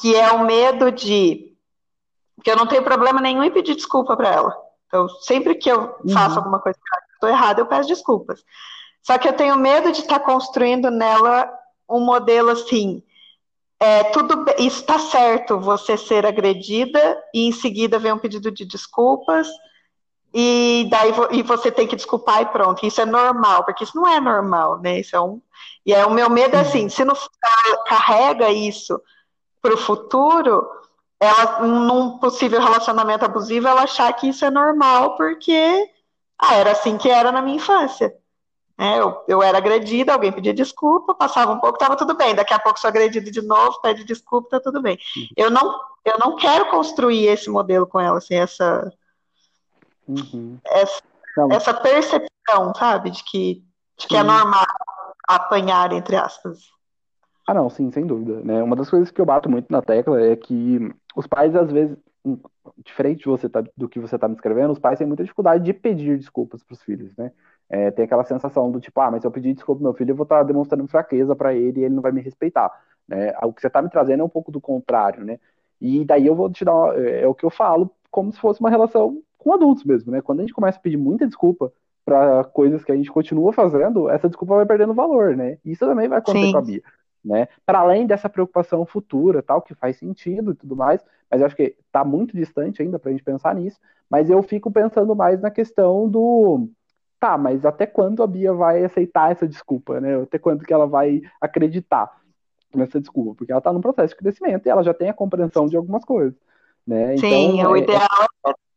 que 0.00 0.14
é 0.14 0.30
o 0.32 0.44
medo 0.44 0.90
de 0.90 1.50
que 2.42 2.50
eu 2.50 2.56
não 2.56 2.66
tenho 2.66 2.82
problema 2.82 3.20
nenhum 3.20 3.42
em 3.42 3.50
pedir 3.50 3.74
desculpa 3.74 4.16
para 4.16 4.28
ela. 4.28 4.56
Então, 4.86 5.08
sempre 5.20 5.54
que 5.54 5.70
eu 5.70 5.94
uhum. 6.04 6.12
faço 6.12 6.38
alguma 6.38 6.58
coisa 6.58 6.78
que 6.78 7.14
estou 7.14 7.28
errada, 7.28 7.60
eu 7.60 7.66
peço 7.66 7.88
desculpas. 7.88 8.42
Só 9.02 9.16
que 9.18 9.28
eu 9.28 9.32
tenho 9.32 9.56
medo 9.56 9.92
de 9.92 10.00
estar 10.00 10.18
tá 10.18 10.24
construindo 10.24 10.90
nela 10.90 11.50
um 11.88 12.00
modelo 12.00 12.50
assim. 12.50 13.02
É, 13.78 14.04
tudo 14.04 14.44
isso 14.58 14.80
está 14.80 14.98
certo, 14.98 15.58
você 15.58 15.96
ser 15.96 16.26
agredida 16.26 17.18
e 17.32 17.46
em 17.46 17.52
seguida 17.52 17.98
vem 17.98 18.12
um 18.12 18.18
pedido 18.18 18.50
de 18.50 18.64
desculpas 18.64 19.48
e 20.32 20.86
daí 20.90 21.12
e 21.32 21.42
você 21.42 21.72
tem 21.72 21.86
que 21.86 21.96
desculpar 21.96 22.42
e 22.42 22.46
pronto. 22.46 22.84
Isso 22.84 23.00
é 23.00 23.06
normal, 23.06 23.64
porque 23.64 23.84
isso 23.84 23.96
não 23.96 24.06
é 24.06 24.20
normal, 24.20 24.78
né? 24.80 25.00
Isso 25.00 25.16
é 25.16 25.20
um, 25.20 25.40
e 25.84 25.94
é 25.94 26.04
o 26.04 26.10
meu 26.10 26.28
medo 26.28 26.56
é 26.56 26.60
assim, 26.60 26.88
se 26.88 27.04
não 27.04 27.14
carrega 27.86 28.50
isso 28.50 29.00
para 29.62 29.74
o 29.74 29.78
futuro, 29.78 30.66
ela 31.20 31.60
num 31.60 32.18
possível 32.18 32.60
relacionamento 32.60 33.24
abusivo, 33.24 33.68
ela 33.68 33.82
achar 33.82 34.12
que 34.14 34.28
isso 34.28 34.44
é 34.44 34.50
normal 34.50 35.16
porque 35.16 35.88
ah, 36.38 36.54
era 36.54 36.72
assim 36.72 36.96
que 36.96 37.10
era 37.10 37.30
na 37.30 37.42
minha 37.42 37.56
infância. 37.56 38.14
É, 38.78 38.98
eu, 38.98 39.22
eu 39.28 39.42
era 39.42 39.58
agredida, 39.58 40.14
alguém 40.14 40.32
pedia 40.32 40.54
desculpa, 40.54 41.14
passava 41.14 41.52
um 41.52 41.60
pouco, 41.60 41.76
estava 41.76 41.96
tudo 41.96 42.16
bem. 42.16 42.34
Daqui 42.34 42.54
a 42.54 42.58
pouco 42.58 42.80
sou 42.80 42.88
agredida 42.88 43.30
de 43.30 43.42
novo, 43.42 43.78
pede 43.82 44.04
desculpa, 44.04 44.48
tá 44.48 44.60
tudo 44.60 44.80
bem. 44.80 44.98
Eu 45.36 45.50
não, 45.50 45.78
eu 46.02 46.18
não 46.18 46.36
quero 46.36 46.70
construir 46.70 47.26
esse 47.26 47.50
modelo 47.50 47.86
com 47.86 48.00
ela, 48.00 48.16
assim, 48.16 48.36
essa 48.36 48.90
Uhum. 50.10 50.58
Essa, 50.64 51.02
essa, 51.52 51.74
percepção, 51.74 52.74
sabe, 52.76 53.10
de 53.10 53.22
que, 53.22 53.64
de 53.96 54.08
que 54.08 54.16
é 54.16 54.22
normal 54.22 54.64
apanhar, 55.28 55.92
entre 55.92 56.16
aspas. 56.16 56.58
Ah, 57.46 57.54
não, 57.54 57.70
sim, 57.70 57.90
sem 57.92 58.06
dúvida. 58.06 58.40
Né? 58.40 58.62
Uma 58.62 58.74
das 58.74 58.90
coisas 58.90 59.10
que 59.10 59.20
eu 59.20 59.26
bato 59.26 59.48
muito 59.48 59.70
na 59.70 59.80
tecla 59.80 60.20
é 60.20 60.34
que 60.34 60.92
os 61.14 61.26
pais, 61.26 61.54
às 61.56 61.70
vezes, 61.70 61.96
diferente 62.84 63.20
de 63.20 63.26
você 63.26 63.48
tá, 63.48 63.62
do 63.76 63.88
que 63.88 63.98
você 63.98 64.14
está 64.14 64.28
me 64.28 64.34
escrevendo, 64.34 64.72
os 64.72 64.78
pais 64.78 64.98
têm 64.98 65.06
muita 65.06 65.22
dificuldade 65.22 65.64
de 65.64 65.72
pedir 65.72 66.16
desculpas 66.18 66.62
para 66.62 66.74
os 66.74 66.82
filhos, 66.82 67.16
né? 67.16 67.32
É, 67.68 67.90
tem 67.90 68.04
aquela 68.04 68.24
sensação 68.24 68.70
do 68.70 68.80
tipo, 68.80 69.00
ah, 69.00 69.10
mas 69.10 69.20
se 69.20 69.26
eu 69.26 69.30
pedir 69.30 69.54
desculpa 69.54 69.78
pro 69.78 69.90
meu 69.90 69.94
filho, 69.96 70.10
eu 70.10 70.16
vou 70.16 70.24
estar 70.24 70.38
tá 70.38 70.42
demonstrando 70.42 70.88
fraqueza 70.88 71.36
para 71.36 71.54
ele 71.54 71.80
e 71.80 71.84
ele 71.84 71.94
não 71.94 72.02
vai 72.02 72.10
me 72.10 72.20
respeitar. 72.20 72.70
Né? 73.06 73.32
O 73.42 73.52
que 73.52 73.60
você 73.60 73.68
está 73.68 73.80
me 73.80 73.88
trazendo 73.88 74.22
é 74.22 74.24
um 74.24 74.28
pouco 74.28 74.50
do 74.50 74.60
contrário, 74.60 75.24
né? 75.24 75.38
E 75.80 76.04
daí 76.04 76.26
eu 76.26 76.34
vou 76.34 76.50
te 76.50 76.64
dar, 76.64 76.98
é, 76.98 77.22
é 77.22 77.28
o 77.28 77.34
que 77.34 77.44
eu 77.44 77.50
falo, 77.50 77.90
como 78.10 78.32
se 78.32 78.40
fosse 78.40 78.60
uma 78.60 78.70
relação 78.70 79.22
com 79.38 79.52
adultos 79.52 79.84
mesmo, 79.84 80.12
né? 80.12 80.20
Quando 80.20 80.40
a 80.40 80.42
gente 80.42 80.52
começa 80.52 80.78
a 80.78 80.82
pedir 80.82 80.96
muita 80.96 81.26
desculpa 81.26 81.72
para 82.04 82.44
coisas 82.44 82.84
que 82.84 82.90
a 82.90 82.96
gente 82.96 83.10
continua 83.10 83.52
fazendo, 83.52 84.08
essa 84.10 84.28
desculpa 84.28 84.56
vai 84.56 84.66
perdendo 84.66 84.92
valor, 84.92 85.36
né? 85.36 85.58
Isso 85.64 85.86
também 85.86 86.08
vai 86.08 86.18
acontecer 86.18 86.46
Sim. 86.46 86.52
com 86.52 86.58
a 86.58 86.62
Bia, 86.62 86.82
né? 87.24 87.48
Para 87.64 87.80
além 87.80 88.06
dessa 88.06 88.28
preocupação 88.28 88.84
futura, 88.86 89.42
tal, 89.42 89.62
que 89.62 89.74
faz 89.74 89.96
sentido 89.96 90.52
e 90.52 90.54
tudo 90.54 90.74
mais, 90.74 91.04
mas 91.30 91.40
eu 91.40 91.46
acho 91.46 91.56
que 91.56 91.76
está 91.86 92.04
muito 92.04 92.36
distante 92.36 92.82
ainda 92.82 92.98
para 92.98 93.10
a 93.10 93.12
gente 93.12 93.24
pensar 93.24 93.54
nisso, 93.54 93.78
mas 94.08 94.28
eu 94.30 94.42
fico 94.42 94.70
pensando 94.70 95.14
mais 95.14 95.40
na 95.40 95.50
questão 95.50 96.08
do 96.08 96.68
tá, 97.18 97.36
mas 97.36 97.66
até 97.66 97.86
quando 97.86 98.22
a 98.22 98.26
Bia 98.26 98.52
vai 98.52 98.82
aceitar 98.82 99.30
essa 99.30 99.46
desculpa, 99.46 100.00
né? 100.00 100.22
Até 100.22 100.38
quando 100.38 100.64
que 100.64 100.72
ela 100.72 100.86
vai 100.86 101.20
acreditar 101.40 102.10
nessa 102.74 102.98
desculpa? 102.98 103.34
Porque 103.34 103.52
ela 103.52 103.58
está 103.58 103.72
num 103.72 103.82
processo 103.82 104.14
de 104.14 104.16
crescimento 104.16 104.66
e 104.66 104.70
ela 104.70 104.82
já 104.82 104.94
tem 104.94 105.10
a 105.10 105.14
compreensão 105.14 105.66
de 105.66 105.76
algumas 105.76 106.02
coisas, 106.04 106.34
né? 106.86 107.16
Sim, 107.18 107.58
então, 107.58 107.60
é 107.60 107.68
o 107.68 107.76
é, 107.76 107.80
ideal 107.80 108.26
é... 108.46 108.69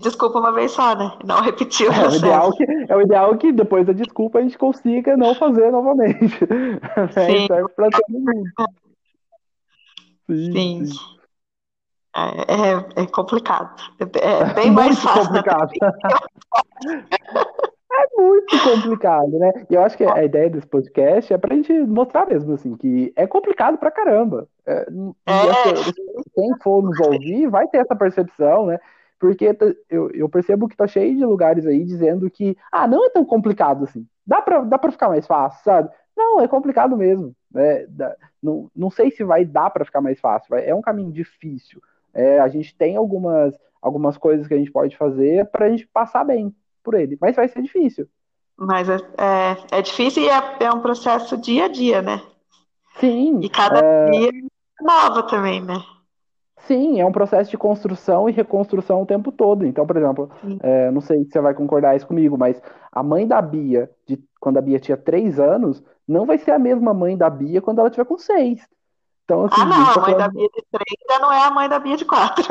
Desculpa 0.00 0.38
uma 0.38 0.52
vez 0.52 0.70
só, 0.70 0.94
né? 0.94 1.12
Não 1.24 1.40
repetir 1.42 1.88
o 1.88 1.92
é, 1.92 2.08
o 2.08 2.14
ideal 2.14 2.52
que 2.52 2.64
É 2.88 2.96
o 2.96 3.00
ideal 3.00 3.36
que 3.36 3.52
depois 3.52 3.86
da 3.86 3.92
desculpa 3.92 4.38
a 4.38 4.42
gente 4.42 4.56
consiga 4.56 5.16
não 5.16 5.34
fazer 5.34 5.70
novamente. 5.70 6.38
Né? 6.52 7.08
Sim. 7.08 7.46
Serve 7.46 7.68
para 7.74 7.90
todo 7.90 8.04
mundo. 8.08 8.50
Sim. 10.28 10.52
sim. 10.52 10.86
sim. 10.86 11.12
É, 12.14 13.00
é, 13.00 13.02
é, 13.02 13.06
complicado. 13.06 13.74
É, 13.98 14.04
é 14.50 14.54
bem 14.54 14.70
mais 14.70 14.98
fácil. 14.98 15.26
Complicado. 15.26 15.70
é 17.92 18.06
muito 18.16 18.62
complicado, 18.62 19.38
né? 19.38 19.52
E 19.70 19.74
eu 19.74 19.82
acho 19.82 19.96
que 19.96 20.04
a 20.04 20.22
ideia 20.22 20.50
desse 20.50 20.66
podcast 20.66 21.32
é 21.32 21.38
pra 21.38 21.54
gente 21.54 21.72
mostrar 21.72 22.26
mesmo, 22.26 22.52
assim, 22.52 22.76
que 22.76 23.12
é 23.16 23.26
complicado 23.26 23.78
pra 23.78 23.90
caramba. 23.90 24.46
É, 24.66 24.86
assim, 25.26 25.92
quem 26.34 26.50
for 26.62 26.82
nos 26.82 27.00
ouvir 27.00 27.48
vai 27.48 27.66
ter 27.68 27.78
essa 27.78 27.96
percepção, 27.96 28.66
né? 28.66 28.78
Porque 29.22 29.56
eu, 29.88 30.10
eu 30.10 30.28
percebo 30.28 30.66
que 30.66 30.76
tá 30.76 30.84
cheio 30.84 31.16
de 31.16 31.24
lugares 31.24 31.64
aí 31.64 31.84
dizendo 31.84 32.28
que, 32.28 32.58
ah, 32.72 32.88
não 32.88 33.06
é 33.06 33.08
tão 33.08 33.24
complicado 33.24 33.84
assim. 33.84 34.04
Dá 34.26 34.42
pra, 34.42 34.62
dá 34.62 34.76
pra 34.76 34.90
ficar 34.90 35.08
mais 35.08 35.24
fácil, 35.24 35.62
sabe? 35.62 35.90
Não, 36.16 36.40
é 36.40 36.48
complicado 36.48 36.96
mesmo. 36.96 37.32
Né? 37.48 37.86
Não, 38.42 38.68
não 38.74 38.90
sei 38.90 39.12
se 39.12 39.22
vai 39.22 39.44
dar 39.44 39.70
para 39.70 39.84
ficar 39.84 40.00
mais 40.00 40.18
fácil. 40.18 40.56
É 40.56 40.74
um 40.74 40.82
caminho 40.82 41.12
difícil. 41.12 41.80
É, 42.12 42.40
a 42.40 42.48
gente 42.48 42.76
tem 42.76 42.96
algumas, 42.96 43.56
algumas 43.80 44.18
coisas 44.18 44.48
que 44.48 44.54
a 44.54 44.58
gente 44.58 44.72
pode 44.72 44.96
fazer 44.96 45.48
para 45.52 45.66
a 45.66 45.70
gente 45.70 45.86
passar 45.86 46.24
bem 46.24 46.52
por 46.82 46.94
ele, 46.94 47.16
mas 47.20 47.36
vai 47.36 47.46
ser 47.46 47.62
difícil. 47.62 48.08
Mas 48.56 48.88
é, 48.88 48.96
é, 48.96 49.78
é 49.78 49.82
difícil 49.82 50.24
e 50.24 50.28
é, 50.28 50.64
é, 50.64 50.72
um 50.72 50.80
processo 50.80 51.36
dia 51.36 51.66
a 51.66 51.68
dia, 51.68 52.02
né? 52.02 52.20
Sim. 52.98 53.38
E 53.40 53.48
cada 53.48 53.78
é... 53.78 54.10
dia 54.10 54.30
é 54.30 54.84
nova 54.84 55.22
também, 55.22 55.62
né? 55.62 55.76
Sim, 56.66 57.00
é 57.00 57.06
um 57.06 57.12
processo 57.12 57.50
de 57.50 57.58
construção 57.58 58.28
e 58.28 58.32
reconstrução 58.32 59.02
o 59.02 59.06
tempo 59.06 59.32
todo. 59.32 59.66
Então, 59.66 59.86
por 59.86 59.96
exemplo, 59.96 60.30
é, 60.62 60.90
não 60.90 61.00
sei 61.00 61.24
se 61.24 61.32
você 61.32 61.40
vai 61.40 61.54
concordar 61.54 61.96
isso 61.96 62.06
comigo, 62.06 62.38
mas 62.38 62.62
a 62.90 63.02
mãe 63.02 63.26
da 63.26 63.42
Bia, 63.42 63.90
de, 64.06 64.18
quando 64.40 64.58
a 64.58 64.62
Bia 64.62 64.78
tinha 64.78 64.96
três 64.96 65.40
anos, 65.40 65.82
não 66.06 66.24
vai 66.24 66.38
ser 66.38 66.52
a 66.52 66.58
mesma 66.58 66.94
mãe 66.94 67.16
da 67.16 67.28
Bia 67.28 67.60
quando 67.60 67.80
ela 67.80 67.90
tiver 67.90 68.04
com 68.04 68.16
seis. 68.16 68.60
Então, 69.24 69.44
assim, 69.44 69.60
ah, 69.60 69.64
não, 69.64 69.90
a 69.90 70.00
mãe 70.00 70.16
da 70.16 70.28
Bia 70.28 70.48
de 70.48 70.64
três 70.70 70.98
já 71.10 71.18
não 71.18 71.32
é 71.32 71.44
a 71.44 71.50
mãe 71.50 71.68
da 71.68 71.78
Bia 71.78 71.96
de 71.96 72.04
quatro. 72.04 72.44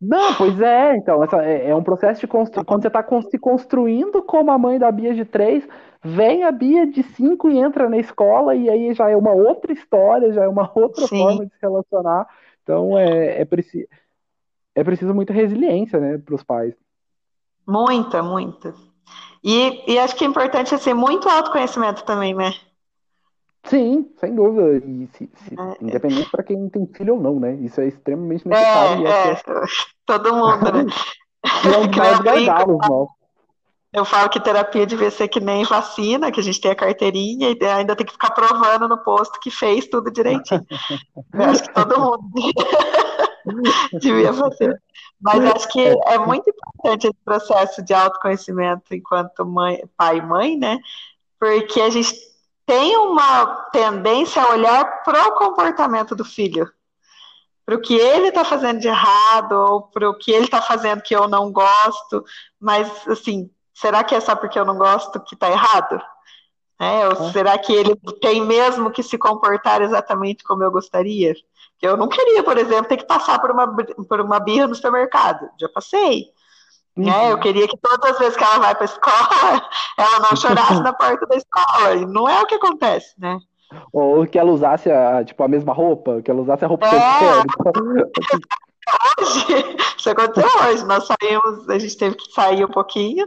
Não, 0.00 0.32
pois 0.34 0.58
é, 0.60 0.96
então, 0.96 1.22
essa 1.22 1.44
é, 1.44 1.68
é 1.68 1.74
um 1.74 1.82
processo 1.82 2.20
de 2.20 2.26
construção. 2.26 2.64
Quando 2.64 2.82
você 2.82 2.88
está 2.88 3.04
se 3.28 3.38
construindo 3.38 4.22
como 4.22 4.50
a 4.50 4.56
mãe 4.56 4.78
da 4.78 4.90
Bia 4.90 5.12
de 5.12 5.26
três, 5.26 5.66
vem 6.02 6.44
a 6.44 6.50
Bia 6.50 6.86
de 6.86 7.02
cinco 7.02 7.50
e 7.50 7.58
entra 7.58 7.88
na 7.88 7.98
escola, 7.98 8.54
e 8.54 8.70
aí 8.70 8.94
já 8.94 9.10
é 9.10 9.16
uma 9.16 9.32
outra 9.32 9.72
história, 9.72 10.32
já 10.32 10.44
é 10.44 10.48
uma 10.48 10.70
outra 10.74 11.06
Sim. 11.06 11.18
forma 11.18 11.44
de 11.44 11.52
se 11.52 11.58
relacionar. 11.60 12.26
Então 12.70 12.96
é, 12.96 13.40
é, 13.40 13.44
preci 13.44 13.88
é 14.76 14.84
preciso 14.84 15.12
muita 15.12 15.32
resiliência, 15.32 15.98
né, 15.98 16.18
para 16.18 16.36
os 16.36 16.44
pais. 16.44 16.72
Muita, 17.66 18.22
muita. 18.22 18.72
E, 19.42 19.92
e 19.92 19.98
acho 19.98 20.14
que 20.14 20.24
é 20.24 20.28
importante 20.28 20.72
assim, 20.72 20.94
muito 20.94 21.28
autoconhecimento 21.28 22.04
também, 22.04 22.32
né? 22.32 22.54
Sim, 23.64 24.08
sem 24.20 24.36
dúvida. 24.36 24.86
E 24.86 25.08
se, 25.08 25.28
se, 25.34 25.54
é, 25.54 25.84
independente 25.84 26.30
para 26.30 26.44
quem 26.44 26.68
tem 26.68 26.86
filho 26.86 27.16
ou 27.16 27.20
não, 27.20 27.40
né? 27.40 27.54
Isso 27.54 27.80
é 27.80 27.88
extremamente 27.88 28.46
necessário. 28.46 29.06
É, 29.06 29.10
é, 29.10 29.32
é... 29.32 29.40
todo 30.06 30.32
mundo, 30.32 30.72
né? 30.72 30.86
é 31.74 31.78
um 31.78 31.86
dos 31.88 32.20
gargalos, 32.20 32.78
nossa. 32.88 33.12
Eu 33.92 34.04
falo 34.04 34.28
que 34.28 34.38
terapia 34.38 34.86
devia 34.86 35.10
ser 35.10 35.26
que 35.26 35.40
nem 35.40 35.64
vacina, 35.64 36.30
que 36.30 36.38
a 36.38 36.42
gente 36.42 36.60
tem 36.60 36.70
a 36.70 36.76
carteirinha 36.76 37.50
e 37.50 37.64
ainda 37.64 37.96
tem 37.96 38.06
que 38.06 38.12
ficar 38.12 38.30
provando 38.30 38.88
no 38.88 38.98
posto 38.98 39.40
que 39.40 39.50
fez 39.50 39.88
tudo 39.88 40.12
direitinho. 40.12 40.64
Eu 41.34 41.42
acho 41.42 41.62
que 41.64 41.74
todo 41.74 42.00
mundo 42.00 42.30
devia 44.00 44.32
fazer. 44.32 44.80
Mas 45.20 45.44
acho 45.44 45.68
que 45.68 45.80
é 45.80 46.18
muito 46.18 46.48
importante 46.48 47.08
esse 47.08 47.18
processo 47.24 47.82
de 47.82 47.92
autoconhecimento 47.92 48.94
enquanto 48.94 49.44
mãe, 49.44 49.82
pai 49.96 50.18
e 50.18 50.22
mãe, 50.22 50.56
né? 50.56 50.78
Porque 51.38 51.80
a 51.80 51.90
gente 51.90 52.14
tem 52.64 52.96
uma 52.96 53.46
tendência 53.72 54.40
a 54.40 54.50
olhar 54.50 55.02
para 55.02 55.26
o 55.26 55.34
comportamento 55.34 56.14
do 56.14 56.24
filho, 56.24 56.70
para 57.66 57.74
o 57.74 57.80
que 57.80 57.94
ele 57.94 58.28
está 58.28 58.44
fazendo 58.44 58.78
de 58.78 58.86
errado, 58.86 59.52
ou 59.52 59.82
para 59.82 60.08
o 60.08 60.16
que 60.16 60.30
ele 60.30 60.44
está 60.44 60.62
fazendo 60.62 61.02
que 61.02 61.14
eu 61.14 61.26
não 61.26 61.50
gosto, 61.50 62.24
mas 62.60 62.88
assim, 63.08 63.50
será 63.80 64.04
que 64.04 64.14
é 64.14 64.20
só 64.20 64.36
porque 64.36 64.58
eu 64.58 64.64
não 64.64 64.76
gosto 64.76 65.20
que 65.20 65.34
está 65.34 65.50
errado? 65.50 66.00
É, 66.80 67.06
ou 67.08 67.28
é. 67.28 67.32
será 67.32 67.58
que 67.58 67.72
ele 67.72 67.94
tem 68.20 68.44
mesmo 68.44 68.90
que 68.90 69.02
se 69.02 69.18
comportar 69.18 69.82
exatamente 69.82 70.44
como 70.44 70.62
eu 70.62 70.70
gostaria? 70.70 71.34
Eu 71.80 71.96
não 71.96 72.08
queria, 72.08 72.42
por 72.42 72.58
exemplo, 72.58 72.86
ter 72.86 72.98
que 72.98 73.06
passar 73.06 73.38
por 73.38 73.50
uma, 73.50 73.74
por 74.08 74.20
uma 74.20 74.38
birra 74.38 74.66
no 74.66 74.74
supermercado. 74.74 75.48
Já 75.58 75.68
passei. 75.68 76.26
Uhum. 76.96 77.06
Né? 77.06 77.32
Eu 77.32 77.38
queria 77.38 77.66
que 77.66 77.76
todas 77.78 78.12
as 78.12 78.18
vezes 78.18 78.36
que 78.36 78.44
ela 78.44 78.58
vai 78.58 78.74
para 78.74 78.84
a 78.84 78.86
escola, 78.86 79.68
ela 79.96 80.18
não 80.20 80.36
chorasse 80.36 80.82
na 80.82 80.92
porta 80.92 81.26
da 81.26 81.36
escola. 81.36 81.94
E 81.94 82.06
não 82.06 82.28
é 82.28 82.40
o 82.40 82.46
que 82.46 82.54
acontece, 82.54 83.14
né? 83.18 83.38
Ou 83.92 84.26
que 84.26 84.38
ela 84.38 84.50
usasse 84.50 84.90
a, 84.90 85.24
tipo, 85.24 85.42
a 85.42 85.48
mesma 85.48 85.72
roupa, 85.72 86.20
que 86.22 86.30
ela 86.30 86.42
usasse 86.42 86.64
a 86.64 86.68
roupa 86.68 86.86
é. 86.86 86.90
que 86.90 86.96
Hoje, 89.20 89.76
isso 89.96 90.10
aconteceu 90.10 90.68
hoje. 90.68 90.84
Nós 90.84 91.06
saímos, 91.06 91.68
a 91.68 91.78
gente 91.78 91.96
teve 91.96 92.16
que 92.16 92.32
sair 92.32 92.64
um 92.64 92.70
pouquinho. 92.70 93.26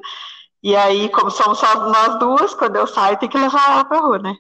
E 0.64 0.76
aí, 0.78 1.10
como 1.10 1.30
somos 1.30 1.60
só 1.60 1.90
nós 1.90 2.18
duas, 2.20 2.54
quando 2.54 2.78
eu 2.78 2.88
saio, 2.88 3.18
tem 3.18 3.28
que 3.28 3.38
levar 3.38 3.70
ela 3.70 3.86
pra 3.86 4.00
rua, 4.00 4.18
né? 4.18 4.34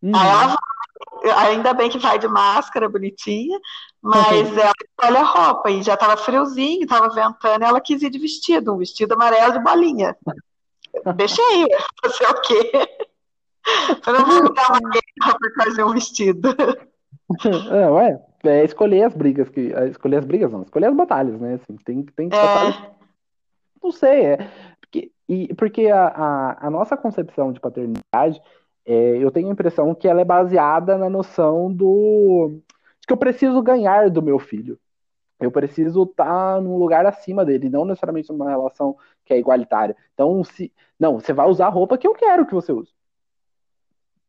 Uhum. 0.00 0.14
Aí 0.14 0.28
ela 0.28 0.46
vai, 0.46 1.48
ainda 1.48 1.74
bem 1.74 1.90
que 1.90 1.98
vai 1.98 2.16
de 2.16 2.28
máscara, 2.28 2.88
bonitinha, 2.88 3.58
mas 4.00 4.56
ela 4.56 4.72
olha 5.02 5.20
a 5.20 5.24
roupa 5.24 5.68
e 5.70 5.82
já 5.82 5.96
tava 5.96 6.16
friozinho, 6.16 6.86
tava 6.86 7.08
ventando, 7.08 7.64
ela 7.64 7.80
quis 7.80 8.00
ir 8.02 8.10
de 8.10 8.20
vestido, 8.20 8.72
um 8.72 8.78
vestido 8.78 9.14
amarelo 9.14 9.54
de 9.54 9.58
bolinha. 9.58 10.16
Deixei, 11.16 11.66
fazer 12.00 12.26
o 12.26 12.40
quê? 12.40 12.70
Eu 14.06 14.12
não 14.12 14.24
vou 14.24 14.54
dar 14.54 14.70
uma 14.70 14.90
guerra 14.90 15.38
por 15.38 15.52
causa 15.54 15.74
de 15.74 15.82
um 15.82 15.92
vestido. 15.92 16.48
É, 17.70 17.90
ué, 17.90 18.18
é 18.42 18.64
escolher 18.64 19.02
as 19.02 19.14
brigas, 19.14 19.50
que, 19.50 19.70
é 19.74 19.88
escolher 19.88 20.16
as 20.16 20.24
brigas 20.24 20.50
não, 20.50 20.62
escolher 20.62 20.86
as 20.86 20.96
batalhas, 20.96 21.38
né? 21.38 21.60
Assim, 21.62 21.76
tem, 21.84 22.02
tem 22.02 22.26
é... 22.28 22.30
batalhas. 22.30 22.82
Não 23.82 23.92
sei, 23.92 24.24
é. 24.24 24.50
Porque, 24.90 25.12
e, 25.28 25.54
porque 25.54 25.88
a, 25.88 26.08
a, 26.08 26.66
a 26.66 26.70
nossa 26.70 26.96
concepção 26.96 27.52
de 27.52 27.60
paternidade, 27.60 28.40
é, 28.84 29.18
eu 29.18 29.30
tenho 29.30 29.48
a 29.48 29.52
impressão 29.52 29.94
que 29.94 30.08
ela 30.08 30.20
é 30.20 30.24
baseada 30.24 30.96
na 30.96 31.10
noção 31.10 31.72
do 31.72 32.58
que 33.06 33.12
eu 33.12 33.16
preciso 33.16 33.62
ganhar 33.62 34.10
do 34.10 34.22
meu 34.22 34.38
filho. 34.38 34.78
Eu 35.40 35.50
preciso 35.50 36.02
estar 36.02 36.24
tá 36.24 36.60
num 36.60 36.76
lugar 36.76 37.06
acima 37.06 37.44
dele, 37.44 37.68
não 37.68 37.84
necessariamente 37.84 38.30
numa 38.30 38.50
relação 38.50 38.96
que 39.24 39.32
é 39.32 39.38
igualitária. 39.38 39.96
Então, 40.12 40.42
se 40.42 40.72
não, 40.98 41.20
você 41.20 41.32
vai 41.32 41.48
usar 41.48 41.66
a 41.66 41.70
roupa 41.70 41.96
que 41.96 42.06
eu 42.06 42.14
quero 42.14 42.44
que 42.44 42.54
você 42.54 42.72
use. 42.72 42.90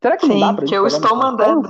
Será 0.00 0.16
que 0.16 0.26
Sim, 0.26 0.32
não 0.34 0.40
dá 0.40 0.54
pra 0.54 0.66
que 0.66 0.74
eu 0.74 0.86
estou 0.86 1.16
mandando. 1.16 1.68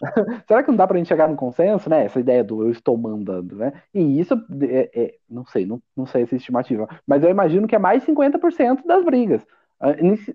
Será 0.46 0.62
que 0.62 0.70
não 0.70 0.76
dá 0.76 0.86
pra 0.86 0.96
gente 0.96 1.08
chegar 1.08 1.28
num 1.28 1.36
consenso, 1.36 1.90
né? 1.90 2.04
Essa 2.04 2.20
ideia 2.20 2.44
do 2.44 2.62
eu 2.62 2.70
estou 2.70 2.96
mandando, 2.96 3.56
né? 3.56 3.72
E 3.92 4.20
isso, 4.20 4.34
é, 4.62 4.90
é, 4.94 5.14
não 5.28 5.44
sei, 5.44 5.66
não, 5.66 5.82
não 5.96 6.06
sei 6.06 6.22
essa 6.22 6.36
estimativa, 6.36 6.88
mas 7.06 7.22
eu 7.22 7.30
imagino 7.30 7.66
que 7.66 7.74
é 7.74 7.78
mais 7.78 8.04
50% 8.04 8.86
das 8.86 9.04
brigas. 9.04 9.44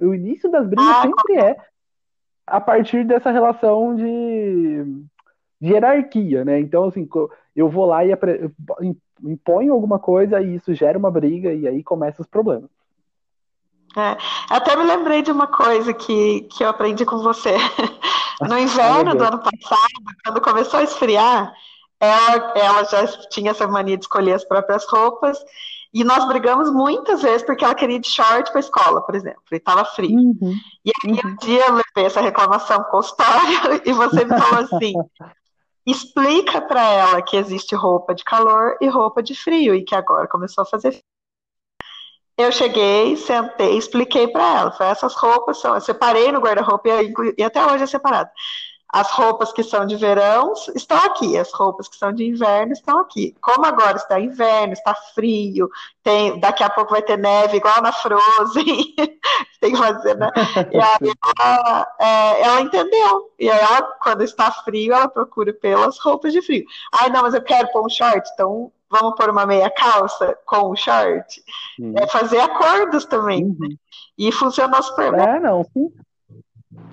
O 0.01 0.13
início 0.13 0.49
das 0.49 0.67
brigas 0.67 0.87
ah, 0.87 1.01
sempre 1.01 1.37
é 1.37 1.57
a 2.47 2.61
partir 2.61 3.05
dessa 3.05 3.31
relação 3.31 3.95
de 3.95 5.05
de 5.63 5.71
hierarquia, 5.71 6.43
né? 6.43 6.59
Então, 6.59 6.83
assim, 6.83 7.07
eu 7.55 7.69
vou 7.69 7.85
lá 7.85 8.03
e 8.05 8.11
imponho 9.23 9.71
alguma 9.71 9.97
coisa 9.97 10.41
e 10.41 10.55
isso 10.55 10.73
gera 10.73 10.97
uma 10.97 11.09
briga 11.09 11.53
e 11.53 11.65
aí 11.65 11.81
começam 11.81 12.21
os 12.21 12.27
problemas. 12.27 12.69
É, 13.95 14.17
até 14.49 14.75
me 14.75 14.83
lembrei 14.83 15.21
de 15.21 15.31
uma 15.31 15.47
coisa 15.47 15.93
que, 15.93 16.41
que 16.51 16.65
eu 16.65 16.67
aprendi 16.67 17.05
com 17.05 17.19
você. 17.19 17.51
No 18.47 18.57
inverno 18.57 19.15
do 19.15 19.23
ano 19.23 19.39
passado, 19.39 20.03
quando 20.23 20.41
começou 20.41 20.79
a 20.79 20.83
esfriar, 20.83 21.53
ela, 21.99 22.53
ela 22.55 22.83
já 22.83 23.07
tinha 23.29 23.51
essa 23.51 23.67
mania 23.67 23.97
de 23.97 24.03
escolher 24.03 24.33
as 24.33 24.43
próprias 24.43 24.85
roupas 24.85 25.37
e 25.93 26.03
nós 26.03 26.27
brigamos 26.27 26.71
muitas 26.71 27.21
vezes 27.21 27.43
porque 27.43 27.63
ela 27.63 27.75
queria 27.75 27.97
ir 27.97 27.99
de 27.99 28.09
short 28.09 28.49
para 28.49 28.59
a 28.59 28.65
escola, 28.65 29.01
por 29.01 29.13
exemplo, 29.13 29.43
e 29.51 29.55
estava 29.55 29.85
frio. 29.85 30.17
Uhum, 30.17 30.55
e 30.83 30.91
aí 31.05 31.13
uhum. 31.13 31.31
um 31.31 31.35
dia 31.35 31.67
eu 31.67 31.73
levei 31.73 32.05
essa 32.05 32.19
reclamação 32.19 32.77
com 32.83 32.89
o 32.89 32.91
consultório 32.91 33.81
e 33.85 33.93
você 33.93 34.25
me 34.25 34.37
falou 34.37 34.65
assim: 34.65 34.93
explica 35.85 36.61
para 36.61 36.81
ela 36.81 37.21
que 37.21 37.37
existe 37.37 37.75
roupa 37.75 38.15
de 38.15 38.23
calor 38.23 38.75
e 38.81 38.87
roupa 38.87 39.21
de 39.21 39.35
frio 39.35 39.75
e 39.75 39.83
que 39.83 39.93
agora 39.93 40.27
começou 40.27 40.63
a 40.63 40.65
fazer 40.65 40.91
frio. 40.91 41.03
Eu 42.37 42.51
cheguei, 42.51 43.15
sentei, 43.15 43.77
expliquei 43.77 44.27
para 44.27 44.59
ela. 44.59 44.71
Foi 44.71 44.87
essas 44.87 45.13
roupas 45.15 45.59
são. 45.59 45.75
Eu 45.75 45.81
separei 45.81 46.31
no 46.31 46.39
guarda-roupa 46.39 46.89
e, 46.89 47.13
e 47.37 47.43
até 47.43 47.65
hoje 47.65 47.83
é 47.83 47.87
separado. 47.87 48.29
As 48.93 49.09
roupas 49.09 49.51
que 49.51 49.63
são 49.63 49.87
de 49.87 49.95
verão 49.95 50.53
estão 50.75 50.97
aqui, 50.97 51.35
as 51.35 51.51
roupas 51.51 51.87
que 51.87 51.95
são 51.95 52.13
de 52.13 52.25
inverno 52.25 52.73
estão 52.73 52.99
aqui. 52.99 53.35
Como 53.41 53.65
agora 53.65 53.97
está 53.97 54.19
inverno, 54.19 54.73
está 54.73 54.93
frio, 55.15 55.67
tem, 56.03 56.39
daqui 56.39 56.63
a 56.63 56.69
pouco 56.69 56.91
vai 56.91 57.01
ter 57.01 57.17
neve 57.17 57.57
igual 57.57 57.81
na 57.81 57.91
Frozen, 57.91 58.93
tem 59.59 59.71
que 59.71 59.77
fazer, 59.77 60.15
né? 60.15 60.29
E 60.71 60.79
aí 60.79 61.11
ela, 61.41 61.87
é, 61.99 62.41
ela, 62.43 62.61
entendeu. 62.61 63.33
E 63.39 63.49
aí 63.49 63.59
ela, 63.59 63.81
quando 63.99 64.23
está 64.23 64.51
frio, 64.51 64.93
ela 64.93 65.07
procura 65.07 65.51
pelas 65.53 65.97
roupas 65.97 66.31
de 66.31 66.43
frio. 66.43 66.63
Ai, 66.93 67.09
não, 67.09 67.23
mas 67.23 67.33
eu 67.33 67.41
quero 67.41 67.71
pôr 67.71 67.83
um 67.83 67.89
short, 67.89 68.29
então 68.31 68.71
vamos 68.93 69.15
pôr 69.15 69.31
uma 69.31 69.45
meia 69.45 69.69
calça 69.71 70.37
com 70.45 70.71
um 70.71 70.75
short. 70.75 71.41
Uhum. 71.79 71.95
É 71.97 72.07
fazer 72.07 72.39
acordos 72.39 73.05
também. 73.05 73.43
Uhum. 73.43 73.75
E 74.17 74.31
funcionou 74.31 74.81
super 74.83 75.11
bem. 75.11 75.21
É, 75.21 75.39
não, 75.39 75.63
sim. 75.63 75.91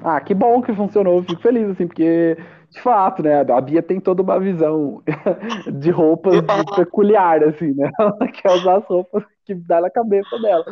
Ah, 0.02 0.20
que 0.20 0.34
bom 0.34 0.62
que 0.62 0.74
funcionou, 0.74 1.22
fico 1.22 1.42
feliz, 1.42 1.68
assim, 1.70 1.86
porque, 1.86 2.36
de 2.70 2.80
fato, 2.80 3.22
né, 3.22 3.40
a 3.40 3.60
Bia 3.60 3.82
tem 3.82 3.98
toda 3.98 4.22
uma 4.22 4.38
visão 4.38 5.02
de 5.78 5.90
roupas 5.90 6.40
peculiar, 6.76 7.42
assim, 7.42 7.74
né? 7.74 7.90
Ela 7.98 8.28
quer 8.28 8.52
usar 8.52 8.76
as 8.76 8.84
roupas 8.84 9.24
que 9.44 9.54
dá 9.54 9.80
na 9.80 9.90
cabeça 9.90 10.38
dela. 10.38 10.64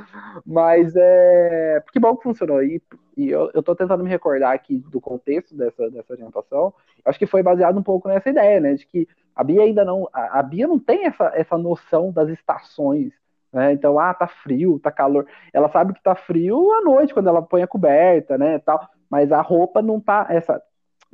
Mas 0.47 0.95
é. 0.97 1.83
Que 1.93 1.99
bom 1.99 2.17
que 2.17 2.23
funcionou. 2.23 2.63
E, 2.63 2.81
e 3.17 3.29
eu, 3.29 3.51
eu 3.53 3.63
tô 3.63 3.75
tentando 3.75 4.05
me 4.05 4.11
recordar 4.11 4.55
aqui 4.55 4.79
do 4.79 5.01
contexto 5.01 5.57
dessa, 5.57 5.91
dessa 5.91 6.13
orientação. 6.13 6.73
Acho 7.05 7.19
que 7.19 7.27
foi 7.27 7.43
baseado 7.43 7.79
um 7.79 7.83
pouco 7.83 8.09
nessa 8.09 8.31
ideia, 8.31 8.61
né? 8.61 8.75
De 8.75 8.87
que 8.87 9.09
a 9.35 9.43
Bia 9.43 9.63
ainda 9.63 9.85
não. 9.85 10.09
A, 10.13 10.39
a 10.39 10.43
Bia 10.43 10.69
não 10.69 10.79
tem 10.79 11.07
essa, 11.07 11.33
essa 11.35 11.59
noção 11.59 12.13
das 12.13 12.29
estações 12.29 13.13
né? 13.53 13.73
Então, 13.73 13.99
ah, 13.99 14.13
tá 14.15 14.27
frio, 14.27 14.79
tá 14.79 14.91
calor. 14.91 15.27
Ela 15.53 15.69
sabe 15.71 15.95
que 15.95 16.03
tá 16.03 16.15
frio 16.15 16.71
à 16.75 16.83
noite, 16.83 17.15
quando 17.15 17.29
ela 17.29 17.43
põe 17.43 17.63
a 17.63 17.67
coberta, 17.67 18.37
né, 18.37 18.59
tal. 18.59 18.89
Mas 19.11 19.33
a 19.33 19.41
roupa 19.41 19.81
não 19.81 20.01
tá, 20.01 20.27
essa, 20.29 20.63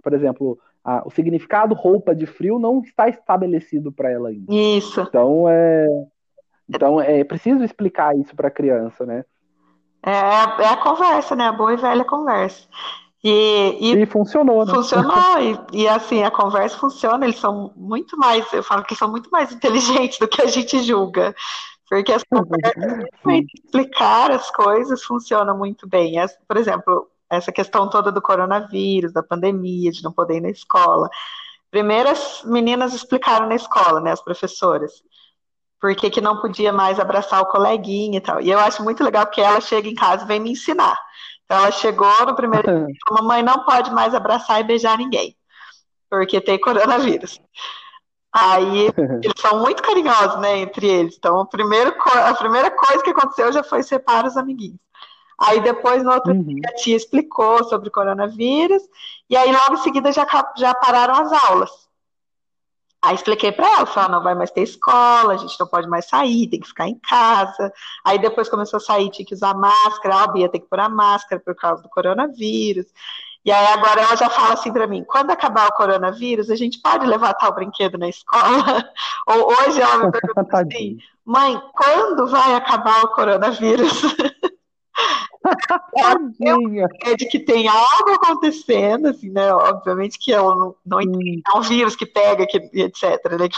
por 0.02 0.12
exemplo, 0.12 0.58
a, 0.84 1.02
o 1.06 1.10
significado 1.10 1.74
roupa 1.74 2.14
de 2.14 2.26
frio 2.26 2.58
não 2.58 2.80
está 2.80 3.08
estabelecido 3.08 3.90
para 3.90 4.10
ela 4.10 4.28
ainda. 4.28 4.52
Isso. 4.52 5.00
Então, 5.00 5.48
é, 5.48 5.86
então 6.68 7.00
é 7.00 7.24
preciso 7.24 7.64
explicar 7.64 8.16
isso 8.16 8.36
para 8.36 8.48
a 8.48 8.50
criança, 8.50 9.06
né? 9.06 9.24
É, 10.04 10.10
é 10.10 10.68
a 10.68 10.76
conversa, 10.76 11.34
né? 11.34 11.44
A 11.46 11.52
boa 11.52 11.72
e 11.72 11.76
velha 11.76 12.04
conversa. 12.04 12.68
E, 13.22 13.78
e, 13.80 14.02
e, 14.02 14.06
funcionou, 14.06 14.66
né? 14.66 14.74
Funcionou, 14.74 15.14
e, 15.72 15.82
e, 15.84 15.88
assim, 15.88 16.22
a 16.22 16.30
conversa 16.30 16.76
funciona, 16.76 17.24
eles 17.24 17.38
são 17.38 17.72
muito 17.74 18.18
mais, 18.18 18.52
eu 18.52 18.62
falo 18.62 18.84
que 18.84 18.94
são 18.94 19.10
muito 19.10 19.30
mais 19.30 19.50
inteligentes 19.50 20.18
do 20.20 20.28
que 20.28 20.42
a 20.42 20.46
gente 20.46 20.82
julga. 20.82 21.34
Porque 21.88 22.12
as 22.12 22.22
explicar 23.26 24.30
as 24.30 24.50
coisas 24.50 25.02
funciona 25.02 25.54
muito 25.54 25.86
bem. 25.86 26.14
Por 26.48 26.56
exemplo, 26.56 27.08
essa 27.30 27.52
questão 27.52 27.88
toda 27.88 28.12
do 28.12 28.22
coronavírus, 28.22 29.12
da 29.12 29.22
pandemia, 29.22 29.90
de 29.90 30.02
não 30.02 30.12
poder 30.12 30.36
ir 30.36 30.40
na 30.40 30.50
escola. 30.50 31.08
Primeiro 31.70 32.08
as 32.08 32.42
meninas 32.44 32.94
explicaram 32.94 33.48
na 33.48 33.54
escola, 33.54 34.00
né, 34.00 34.12
as 34.12 34.22
professoras, 34.22 34.92
por 35.80 35.94
que, 35.94 36.08
que 36.08 36.20
não 36.20 36.40
podia 36.40 36.72
mais 36.72 36.98
abraçar 36.98 37.42
o 37.42 37.46
coleguinha 37.46 38.18
e 38.18 38.20
tal. 38.20 38.40
E 38.40 38.50
eu 38.50 38.58
acho 38.58 38.82
muito 38.82 39.02
legal 39.02 39.26
que 39.26 39.40
ela 39.40 39.60
chega 39.60 39.88
em 39.88 39.94
casa 39.94 40.24
e 40.24 40.28
vem 40.28 40.40
me 40.40 40.52
ensinar. 40.52 40.96
Então 41.44 41.58
ela 41.58 41.70
chegou 41.70 42.26
no 42.26 42.34
primeiro 42.34 42.66
dia 42.66 42.86
e 42.88 42.98
falou, 43.06 43.22
mamãe 43.22 43.42
não 43.42 43.64
pode 43.64 43.90
mais 43.90 44.14
abraçar 44.14 44.60
e 44.60 44.64
beijar 44.64 44.96
ninguém, 44.96 45.36
porque 46.08 46.40
tem 46.40 46.60
coronavírus. 46.60 47.40
Aí 48.32 48.88
eles 49.22 49.40
são 49.40 49.60
muito 49.60 49.82
carinhosos, 49.82 50.40
né, 50.40 50.58
entre 50.58 50.88
eles. 50.88 51.16
Então, 51.16 51.40
a 51.40 51.46
primeira, 51.46 51.90
a 51.90 52.34
primeira 52.34 52.70
coisa 52.70 53.02
que 53.02 53.10
aconteceu 53.10 53.52
já 53.52 53.62
foi 53.62 53.82
separar 53.82 54.26
os 54.26 54.36
amiguinhos. 54.36 54.78
Aí 55.38 55.60
depois, 55.60 56.02
no 56.02 56.12
outro 56.12 56.32
uhum. 56.32 56.42
dia, 56.42 56.62
a 56.68 56.74
tia 56.74 56.96
explicou 56.96 57.64
sobre 57.64 57.88
o 57.88 57.92
coronavírus, 57.92 58.82
e 59.28 59.36
aí 59.36 59.50
logo 59.50 59.74
em 59.74 59.82
seguida 59.82 60.12
já, 60.12 60.26
já 60.56 60.74
pararam 60.74 61.14
as 61.14 61.32
aulas. 61.32 61.84
Aí 63.04 63.14
expliquei 63.14 63.52
para 63.52 63.66
ela, 63.66 63.86
falei, 63.86 64.12
não 64.12 64.22
vai 64.22 64.34
mais 64.34 64.50
ter 64.50 64.62
escola, 64.62 65.34
a 65.34 65.36
gente 65.36 65.60
não 65.60 65.66
pode 65.66 65.86
mais 65.86 66.06
sair, 66.06 66.48
tem 66.48 66.58
que 66.58 66.68
ficar 66.68 66.88
em 66.88 66.98
casa. 66.98 67.70
Aí 68.02 68.18
depois 68.18 68.48
começou 68.48 68.78
a 68.78 68.80
sair, 68.80 69.10
tinha 69.10 69.26
que 69.26 69.34
usar 69.34 69.52
máscara, 69.54 70.22
a 70.22 70.26
Bia 70.28 70.48
tem 70.48 70.60
que 70.60 70.68
pôr 70.68 70.80
a 70.80 70.88
máscara 70.88 71.38
por 71.44 71.54
causa 71.54 71.82
do 71.82 71.88
coronavírus. 71.90 72.86
E 73.44 73.52
aí 73.52 73.66
agora 73.66 74.00
ela 74.00 74.16
já 74.16 74.30
fala 74.30 74.54
assim 74.54 74.72
para 74.72 74.86
mim, 74.86 75.04
quando 75.04 75.30
acabar 75.30 75.68
o 75.68 75.74
coronavírus, 75.74 76.48
a 76.48 76.56
gente 76.56 76.80
pode 76.80 77.06
levar 77.06 77.34
tal 77.34 77.54
brinquedo 77.54 77.98
na 77.98 78.08
escola? 78.08 78.88
Ou 79.28 79.52
hoje 79.52 79.82
ela 79.82 80.06
me 80.06 80.10
pergunta 80.10 80.60
assim, 80.64 80.96
mãe, 81.26 81.60
quando 81.74 82.26
vai 82.26 82.54
acabar 82.54 83.04
o 83.04 83.08
coronavírus? 83.08 83.92
é 87.02 87.16
de 87.16 87.26
que 87.26 87.38
tem 87.38 87.68
algo 87.68 88.10
acontecendo, 88.14 89.08
assim, 89.08 89.30
né? 89.30 89.52
Obviamente 89.52 90.18
que 90.18 90.32
ela 90.32 90.54
não, 90.54 90.74
não 90.84 91.00
entende, 91.00 91.42
é 91.46 91.58
um 91.58 91.60
vírus 91.60 91.94
que 91.94 92.06
pega, 92.06 92.46
que, 92.46 92.58
etc. 92.72 93.02
Né? 93.38 93.48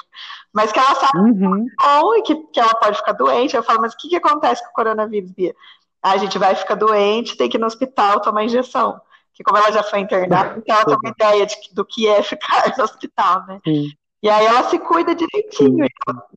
Mas 0.53 0.73
que 0.73 0.79
ela 0.79 0.95
sabe 0.95 1.19
uhum. 1.19 1.67
bom 1.81 2.15
e 2.17 2.23
que, 2.23 2.35
que 2.35 2.61
ela 2.61 2.75
pode 2.75 2.97
ficar 2.97 3.13
doente. 3.13 3.55
Eu 3.55 3.63
falo, 3.63 3.81
mas 3.81 3.95
o 3.95 3.97
que, 3.97 4.09
que 4.09 4.17
acontece 4.17 4.63
com 4.65 4.71
o 4.71 4.75
coronavírus, 4.75 5.31
Bia? 5.33 5.55
A 6.03 6.17
gente 6.17 6.39
vai 6.39 6.55
ficar 6.55 6.75
doente, 6.75 7.37
tem 7.37 7.49
que 7.49 7.57
ir 7.57 7.61
no 7.61 7.67
hospital 7.67 8.21
tomar 8.21 8.45
injeção 8.45 9.01
que 9.37 9.45
como 9.45 9.59
ela 9.59 9.71
já 9.71 9.83
foi 9.83 9.99
internada, 9.99 10.55
então 10.57 10.75
ela 10.75 10.85
tem 10.87 10.97
uma 10.97 11.11
ideia 11.11 11.47
de, 11.47 11.57
do 11.75 11.85
que 11.85 12.09
é 12.09 12.23
ficar 12.23 12.73
no 12.79 12.85
hospital, 12.85 13.45
né? 13.47 13.61
Sim. 13.63 13.91
E 14.23 14.31
aí 14.31 14.47
ela 14.47 14.65
se 14.65 14.79
cuida 14.79 15.15
direitinho, 15.15 15.87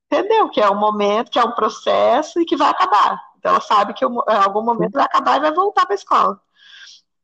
entendeu? 0.05 0.49
Que 0.49 0.59
é 0.59 0.69
um 0.69 0.77
momento, 0.77 1.31
que 1.31 1.39
é 1.39 1.43
um 1.43 1.53
processo 1.53 2.39
e 2.41 2.45
que 2.45 2.57
vai 2.57 2.69
acabar. 2.69 3.19
Então 3.39 3.51
ela 3.53 3.61
sabe 3.61 3.93
que 3.93 4.05
em 4.05 4.09
algum 4.43 4.61
momento 4.61 4.93
vai 4.93 5.05
acabar 5.05 5.37
e 5.37 5.41
vai 5.41 5.53
voltar 5.53 5.85
para 5.85 5.93
a 5.93 5.95
escola. 5.95 6.39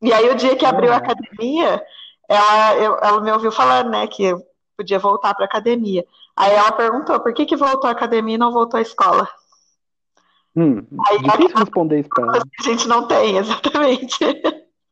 E 0.02 0.12
aí 0.12 0.28
o 0.30 0.34
dia 0.34 0.56
que 0.56 0.64
abriu 0.64 0.92
a 0.92 0.96
academia, 0.96 1.82
ela, 2.28 2.76
eu, 2.76 2.98
ela 3.02 3.20
me 3.20 3.30
ouviu 3.30 3.52
falando, 3.52 3.90
né, 3.90 4.06
que 4.06 4.24
eu 4.24 4.42
podia 4.76 4.98
voltar 4.98 5.34
para 5.34 5.44
a 5.44 5.48
academia. 5.48 6.04
Aí 6.34 6.52
ela 6.52 6.72
perguntou, 6.72 7.20
por 7.20 7.32
que 7.32 7.46
que 7.46 7.56
voltou 7.56 7.88
à 7.88 7.92
academia 7.92 8.34
e 8.34 8.38
não 8.38 8.52
voltou 8.52 8.78
à 8.78 8.82
escola? 8.82 9.28
Hum, 10.56 10.86
aí, 11.08 11.18
difícil 11.18 11.50
ela, 11.50 11.60
responder 11.60 12.00
isso 12.00 12.08
para 12.08 12.24
ela. 12.24 12.42
A 12.60 12.62
gente 12.62 12.88
não 12.88 13.06
tem, 13.06 13.36
exatamente. 13.36 14.18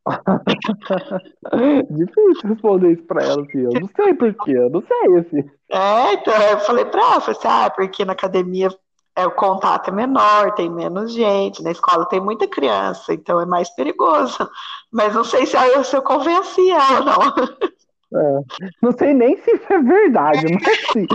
Difícil 1.90 2.50
responder 2.50 2.92
isso 2.92 3.04
pra 3.04 3.24
ela, 3.24 3.42
assim. 3.42 3.60
Eu 3.60 3.80
não 3.80 3.88
sei 3.96 4.12
porquê, 4.12 4.52
eu 4.52 4.68
não 4.68 4.82
sei, 4.82 5.18
assim. 5.18 5.50
É, 5.70 6.12
então 6.12 6.34
eu 6.34 6.60
falei 6.60 6.84
pra 6.84 7.00
ela, 7.00 7.20
falei 7.22 7.38
assim, 7.38 7.48
ah, 7.48 7.70
porque 7.70 8.04
na 8.04 8.12
academia 8.12 8.68
é, 9.16 9.26
o 9.26 9.30
contato 9.30 9.88
é 9.88 9.92
menor, 9.92 10.54
tem 10.54 10.68
menos 10.68 11.12
gente, 11.12 11.62
na 11.62 11.70
escola 11.70 12.06
tem 12.06 12.20
muita 12.20 12.48
criança, 12.48 13.14
então 13.14 13.40
é 13.40 13.46
mais 13.46 13.70
perigoso. 13.70 14.48
Mas 14.92 15.14
não 15.14 15.24
sei 15.24 15.46
se 15.46 15.56
eu, 15.56 15.84
se 15.84 15.96
eu 15.96 16.02
convenci 16.02 16.70
ela, 16.70 17.00
não. 17.00 18.20
É, 18.20 18.40
não 18.80 18.92
sei 18.92 19.12
nem 19.12 19.36
se 19.36 19.50
isso 19.50 19.72
é 19.72 19.82
verdade, 19.82 20.46
mas 20.52 20.86
sim. 20.92 21.06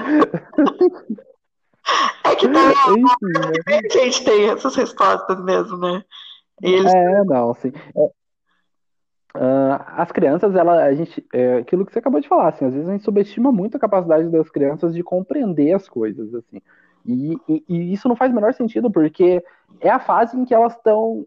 É 2.24 2.36
que 2.36 2.48
tá, 2.48 2.60
né? 2.68 2.74
a 3.66 3.94
gente 4.04 4.24
tem 4.24 4.50
essas 4.50 4.76
respostas 4.76 5.42
mesmo, 5.44 5.78
né? 5.78 6.04
Eles... 6.62 6.94
É, 6.94 7.24
não, 7.24 7.52
assim. 7.52 7.72
É, 7.96 8.10
Uh, 9.36 9.78
as 9.96 10.12
crianças, 10.12 10.56
ela, 10.56 10.84
a 10.84 10.94
gente, 10.94 11.24
é 11.32 11.58
aquilo 11.58 11.86
que 11.86 11.94
você 11.94 12.00
acabou 12.00 12.20
de 12.20 12.28
falar, 12.28 12.50
assim, 12.50 12.66
às 12.66 12.74
vezes 12.74 12.90
a 12.90 12.92
gente 12.94 13.04
subestima 13.04 13.52
muito 13.52 13.78
a 13.78 13.80
capacidade 13.80 14.28
das 14.28 14.50
crianças 14.50 14.94
de 14.94 15.04
compreender 15.04 15.72
as 15.72 15.88
coisas, 15.88 16.34
assim, 16.34 16.60
e, 17.14 17.38
e, 17.48 17.64
e 17.68 17.94
isso 17.94 18.08
não 18.08 18.16
faz 18.16 18.32
o 18.32 18.36
menor 18.36 18.54
sentido, 18.54 18.92
porque 18.92 19.44
é 19.82 19.90
a 19.90 20.00
fase 20.00 20.38
em 20.38 20.46
que 20.46 20.54
elas 20.54 20.76
estão 20.76 21.26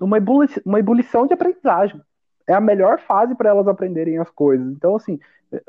numa 0.00 0.18
ebulição, 0.18 0.62
uma 0.64 0.78
ebulição 0.78 1.26
de 1.26 1.34
aprendizagem, 1.34 2.00
é 2.46 2.54
a 2.54 2.60
melhor 2.60 3.00
fase 3.00 3.34
para 3.34 3.50
elas 3.50 3.66
aprenderem 3.66 4.18
as 4.18 4.30
coisas, 4.30 4.66
então, 4.72 4.94
assim, 4.96 5.18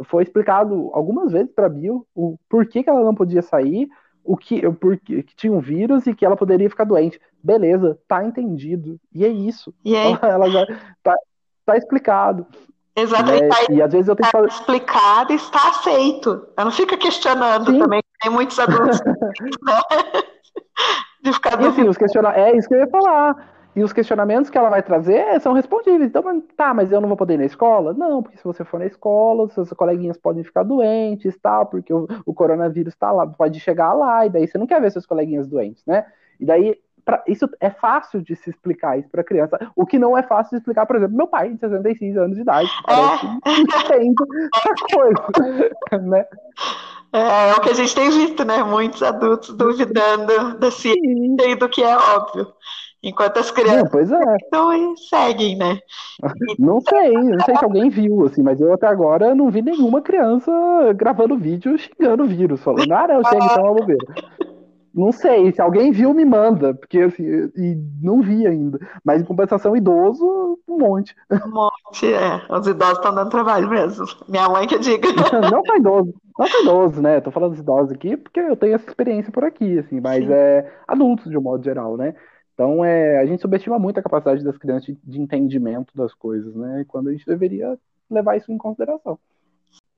foi 0.04 0.24
explicado 0.24 0.90
algumas 0.94 1.32
vezes 1.32 1.52
para 1.52 1.70
Bill 1.70 2.06
o 2.16 2.38
porquê 2.50 2.84
que 2.84 2.90
ela 2.90 3.04
não 3.04 3.16
podia 3.16 3.42
sair, 3.42 3.88
o 4.24 4.36
que, 4.36 4.62
porque 4.74 5.22
que 5.22 5.36
tinha 5.36 5.54
um 5.54 5.60
vírus 5.60 6.08
e 6.08 6.16
que 6.16 6.26
ela 6.26 6.36
poderia 6.36 6.70
ficar 6.70 6.84
doente. 6.84 7.22
Beleza, 7.44 8.00
tá 8.08 8.26
entendido. 8.26 9.00
E 9.14 9.24
é 9.24 9.28
isso. 9.28 9.74
E 9.84 9.96
aí? 9.96 10.18
Ela, 10.24 10.50
já 10.50 10.66
tá, 11.04 11.16
tá 11.64 11.78
explicado. 11.78 12.48
Exatamente. 12.96 13.50
Tá 13.50 13.72
e 13.72 13.82
às 13.82 13.92
vezes 13.92 14.08
eu 14.08 14.16
tenho 14.16 14.32
tá 14.32 14.38
que 14.38 14.48
fazer... 14.48 14.60
explicado 14.60 15.32
e 15.32 15.36
está 15.36 15.70
aceito. 15.70 16.48
Eu 16.58 16.66
não 16.66 16.72
fica 16.72 16.98
questionando 16.98 17.72
Sim. 17.72 17.80
também, 17.80 18.02
tem 18.26 18.34
muitos 18.34 18.60
adultos 18.60 19.00
né? 19.06 19.14
de 21.22 21.34
ficar 21.34 21.62
e, 21.62 21.68
assim, 21.68 21.88
os 21.88 21.98
questiona... 21.98 22.34
É 22.34 22.56
isso 22.56 22.68
que 22.68 22.74
eu 22.74 22.80
ia 22.80 22.88
falar. 22.88 23.54
E 23.76 23.84
os 23.84 23.92
questionamentos 23.92 24.50
que 24.50 24.58
ela 24.58 24.70
vai 24.70 24.82
trazer 24.82 25.40
são 25.42 25.54
respondíveis. 25.54 26.10
Então, 26.10 26.42
tá, 26.56 26.74
mas 26.74 26.92
eu 26.92 27.02
não 27.02 27.08
vou 27.08 27.18
poder 27.18 27.36
ir 27.36 27.38
na 27.38 27.46
escola? 27.46 27.94
Não, 27.94 28.24
porque 28.24 28.38
se 28.38 28.44
você 28.44 28.64
for 28.64 28.80
na 28.80 28.86
escola, 28.86 29.50
seus 29.50 29.70
coleguinhas 29.72 30.18
podem 30.18 30.44
ficar 30.44 30.64
doentes, 30.64 31.38
tal, 31.42 31.66
porque 31.66 31.94
o, 31.94 32.08
o 32.26 32.34
coronavírus 32.34 32.94
está 32.94 33.12
lá, 33.12 33.28
pode 33.28 33.60
chegar 33.60 33.94
lá, 33.94 34.26
e 34.26 34.30
daí 34.30 34.48
você 34.48 34.58
não 34.58 34.66
quer 34.66 34.82
ver 34.82 34.92
seus 34.92 35.06
coleguinhas 35.06 35.48
doentes, 35.48 35.84
né? 35.86 36.06
E 36.40 36.46
daí 36.46 36.78
pra, 37.06 37.24
isso 37.28 37.48
é 37.60 37.70
fácil 37.70 38.22
de 38.22 38.36
se 38.36 38.50
explicar 38.50 38.98
isso 38.98 39.08
para 39.10 39.24
criança. 39.24 39.58
O 39.76 39.86
que 39.86 40.00
não 40.00 40.18
é 40.18 40.24
fácil 40.24 40.52
de 40.52 40.58
explicar, 40.58 40.86
por 40.86 40.96
exemplo, 40.96 41.16
meu 41.16 41.28
pai, 41.28 41.54
de 41.54 41.60
66 41.60 42.18
anos 42.18 42.36
de 42.36 42.42
idade, 42.42 42.70
parece 42.86 43.26
é. 43.26 43.40
que 43.40 43.62
entende 43.62 44.24
essa 44.56 44.74
coisa, 44.94 46.02
né? 46.02 46.26
É, 47.16 47.50
é 47.52 47.54
o 47.54 47.62
que 47.62 47.70
a 47.70 47.74
gente 47.74 47.96
tem 47.96 48.10
visto, 48.10 48.44
né? 48.44 48.62
Muitos 48.62 49.02
adultos 49.02 49.56
duvidando 49.56 50.60
da 50.60 50.70
ciência 50.70 51.48
e 51.48 51.56
do 51.56 51.70
que 51.70 51.82
é 51.82 51.96
óbvio. 51.98 52.48
Enquanto 53.02 53.38
as 53.38 53.52
crianças 53.52 53.84
não, 53.84 53.90
pois 53.90 54.12
é. 54.12 54.18
e 54.78 54.98
seguem, 55.08 55.58
né? 55.58 55.80
Não 56.60 56.82
sei, 56.82 57.12
não 57.14 57.40
sei 57.46 57.56
se 57.56 57.64
alguém 57.64 57.90
viu, 57.90 58.26
assim, 58.26 58.42
mas 58.42 58.60
eu 58.60 58.74
até 58.74 58.88
agora 58.88 59.36
não 59.36 59.52
vi 59.52 59.62
nenhuma 59.62 60.02
criança 60.02 60.52
gravando 60.96 61.38
vídeo 61.38 61.78
xingando 61.78 62.24
o 62.24 62.28
vírus, 62.28 62.64
falando, 62.64 62.92
ah, 62.92 63.08
não, 63.08 63.24
chega, 63.24 63.46
então 63.46 63.68
é 63.68 63.70
uma 63.70 63.76
bobeira. 63.76 64.06
Não 64.96 65.12
sei, 65.12 65.52
se 65.52 65.60
alguém 65.60 65.92
viu, 65.92 66.14
me 66.14 66.24
manda, 66.24 66.74
porque 66.74 67.00
assim, 67.00 67.24
e 67.54 67.78
não 68.02 68.22
vi 68.22 68.48
ainda. 68.48 68.80
Mas 69.04 69.22
em 69.22 69.26
compensação, 69.26 69.76
idoso, 69.76 70.58
um 70.66 70.78
monte. 70.78 71.14
Um 71.46 71.52
monte, 71.52 72.14
é. 72.14 72.42
Os 72.50 72.66
idosos 72.66 72.98
estão 72.98 73.14
dando 73.14 73.30
trabalho 73.30 73.70
mesmo. 73.70 74.06
Minha 74.30 74.48
mãe 74.48 74.66
que 74.66 74.80
diga. 74.80 75.10
não 75.52 75.66
só 75.66 75.76
idoso, 75.76 76.14
não 76.40 76.48
só 76.48 76.62
idoso, 76.62 77.02
né? 77.02 77.20
Tô 77.20 77.30
falando 77.30 77.52
dos 77.52 77.60
idosos 77.60 77.92
aqui 77.92 78.16
porque 78.16 78.40
eu 78.40 78.56
tenho 78.56 78.76
essa 78.76 78.88
experiência 78.88 79.34
por 79.34 79.44
aqui, 79.44 79.80
assim, 79.80 80.00
mas 80.00 80.26
Sim. 80.26 80.32
é 80.32 80.72
adultos 80.88 81.30
de 81.30 81.38
um 81.38 81.42
modo 81.42 81.62
geral, 81.62 81.98
né? 81.98 82.16
Então, 82.54 82.86
é, 82.86 83.20
a 83.20 83.26
gente 83.26 83.42
subestima 83.42 83.78
muito 83.78 84.00
a 84.00 84.04
capacidade 84.04 84.42
das 84.46 84.58
crianças 84.58 84.86
de, 84.86 84.98
de 85.04 85.20
entendimento 85.20 85.94
das 85.94 86.14
coisas, 86.14 86.56
né? 86.56 86.86
Quando 86.88 87.10
a 87.10 87.12
gente 87.12 87.26
deveria 87.26 87.78
levar 88.10 88.38
isso 88.38 88.50
em 88.50 88.58
consideração. 88.58 89.20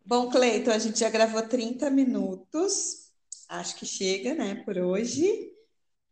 Bom, 0.03 0.27
Cleiton, 0.29 0.71
a 0.71 0.79
gente 0.79 0.99
já 0.99 1.10
gravou 1.10 1.43
30 1.43 1.91
minutos. 1.91 3.07
Acho 3.49 3.75
que 3.77 3.86
chega, 3.86 4.36
né, 4.36 4.55
por 4.63 4.77
hoje. 4.77 5.51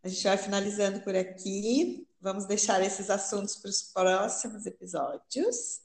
A 0.04 0.08
gente 0.08 0.24
vai 0.24 0.38
finalizando 0.38 1.02
por 1.02 1.16
aqui. 1.16 2.08
Vamos 2.22 2.46
deixar 2.46 2.82
esses 2.82 3.10
assuntos 3.10 3.56
para 3.58 3.70
os 3.70 3.82
próximos 3.82 4.66
episódios. 4.66 5.82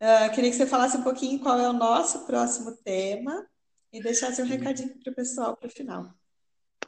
Uh, 0.00 0.34
queria 0.34 0.50
que 0.50 0.56
você 0.56 0.66
falasse 0.66 0.96
um 0.96 1.02
pouquinho 1.02 1.40
qual 1.40 1.58
é 1.58 1.68
o 1.68 1.72
nosso 1.72 2.26
próximo 2.26 2.72
tema 2.84 3.46
e 3.92 4.02
deixasse 4.02 4.42
um 4.42 4.46
recadinho 4.46 4.98
para 4.98 5.12
o 5.12 5.14
pessoal 5.14 5.56
para 5.56 5.68
o 5.68 5.70
final. 5.70 6.12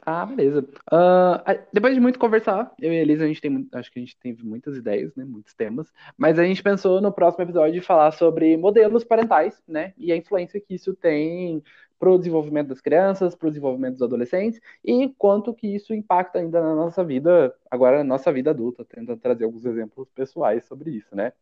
Ah, 0.05 0.25
beleza. 0.25 0.59
Uh, 0.91 1.65
depois 1.73 1.93
de 1.93 1.99
muito 1.99 2.17
conversar, 2.17 2.73
eu 2.79 2.93
e 2.93 2.97
a 2.97 3.01
Elisa, 3.01 3.25
a 3.25 3.27
gente 3.27 3.41
tem, 3.41 3.67
acho 3.73 3.91
que 3.91 3.99
a 3.99 4.01
gente 4.01 4.17
teve 4.17 4.41
muitas 4.41 4.77
ideias, 4.77 5.13
né, 5.15 5.25
muitos 5.25 5.53
temas, 5.53 5.91
mas 6.17 6.39
a 6.39 6.45
gente 6.45 6.63
pensou 6.63 7.01
no 7.01 7.11
próximo 7.11 7.43
episódio 7.43 7.81
falar 7.81 8.11
sobre 8.11 8.55
modelos 8.55 9.03
parentais, 9.03 9.61
né, 9.67 9.93
e 9.97 10.11
a 10.11 10.15
influência 10.15 10.61
que 10.61 10.75
isso 10.75 10.93
tem 10.93 11.61
para 11.99 12.11
o 12.11 12.17
desenvolvimento 12.17 12.67
das 12.69 12.81
crianças, 12.81 13.35
para 13.35 13.47
o 13.47 13.51
desenvolvimento 13.51 13.93
dos 13.93 14.01
adolescentes 14.01 14.59
e 14.83 15.09
quanto 15.17 15.53
que 15.53 15.67
isso 15.67 15.93
impacta 15.93 16.39
ainda 16.39 16.61
na 16.61 16.75
nossa 16.75 17.03
vida, 17.03 17.53
agora 17.69 17.97
na 17.99 18.03
nossa 18.03 18.31
vida 18.31 18.51
adulta, 18.51 18.85
tentando 18.85 19.19
trazer 19.19 19.45
alguns 19.45 19.65
exemplos 19.65 20.09
pessoais 20.13 20.65
sobre 20.65 20.91
isso, 20.91 21.15
né. 21.15 21.33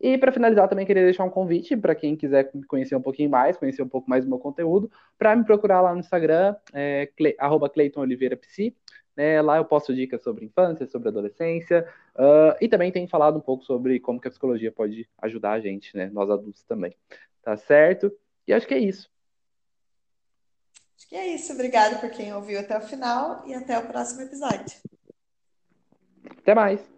E 0.00 0.16
para 0.16 0.30
finalizar, 0.30 0.68
também 0.68 0.86
queria 0.86 1.02
deixar 1.02 1.24
um 1.24 1.30
convite 1.30 1.76
para 1.76 1.94
quem 1.94 2.14
quiser 2.14 2.52
conhecer 2.68 2.94
um 2.94 3.02
pouquinho 3.02 3.28
mais, 3.28 3.56
conhecer 3.56 3.82
um 3.82 3.88
pouco 3.88 4.08
mais 4.08 4.24
do 4.24 4.28
meu 4.30 4.38
conteúdo, 4.38 4.90
para 5.18 5.34
me 5.34 5.44
procurar 5.44 5.80
lá 5.80 5.92
no 5.92 5.98
Instagram, 5.98 6.54
é, 6.72 7.10
@cleitonoliveirapsi. 7.74 8.76
Né, 9.16 9.42
lá 9.42 9.56
eu 9.56 9.64
posto 9.64 9.92
dicas 9.92 10.22
sobre 10.22 10.44
infância, 10.44 10.86
sobre 10.86 11.08
adolescência, 11.08 11.84
uh, 12.14 12.54
e 12.60 12.68
também 12.68 12.92
tenho 12.92 13.08
falado 13.08 13.36
um 13.36 13.40
pouco 13.40 13.64
sobre 13.64 13.98
como 13.98 14.20
que 14.20 14.28
a 14.28 14.30
psicologia 14.30 14.70
pode 14.70 15.08
ajudar 15.20 15.54
a 15.54 15.60
gente, 15.60 15.96
né, 15.96 16.08
nós 16.12 16.30
adultos 16.30 16.62
também. 16.62 16.94
Tá 17.42 17.56
certo? 17.56 18.12
E 18.46 18.52
acho 18.52 18.64
que 18.68 18.74
é 18.74 18.78
isso. 18.78 19.10
Acho 20.98 21.08
que 21.08 21.14
é 21.14 21.28
isso. 21.28 21.52
Obrigada 21.52 21.96
por 21.98 22.10
quem 22.10 22.34
ouviu 22.34 22.58
até 22.58 22.76
o 22.76 22.80
final 22.80 23.46
e 23.46 23.54
até 23.54 23.78
o 23.78 23.86
próximo 23.86 24.22
episódio. 24.22 24.76
Até 26.42 26.54
mais. 26.54 26.97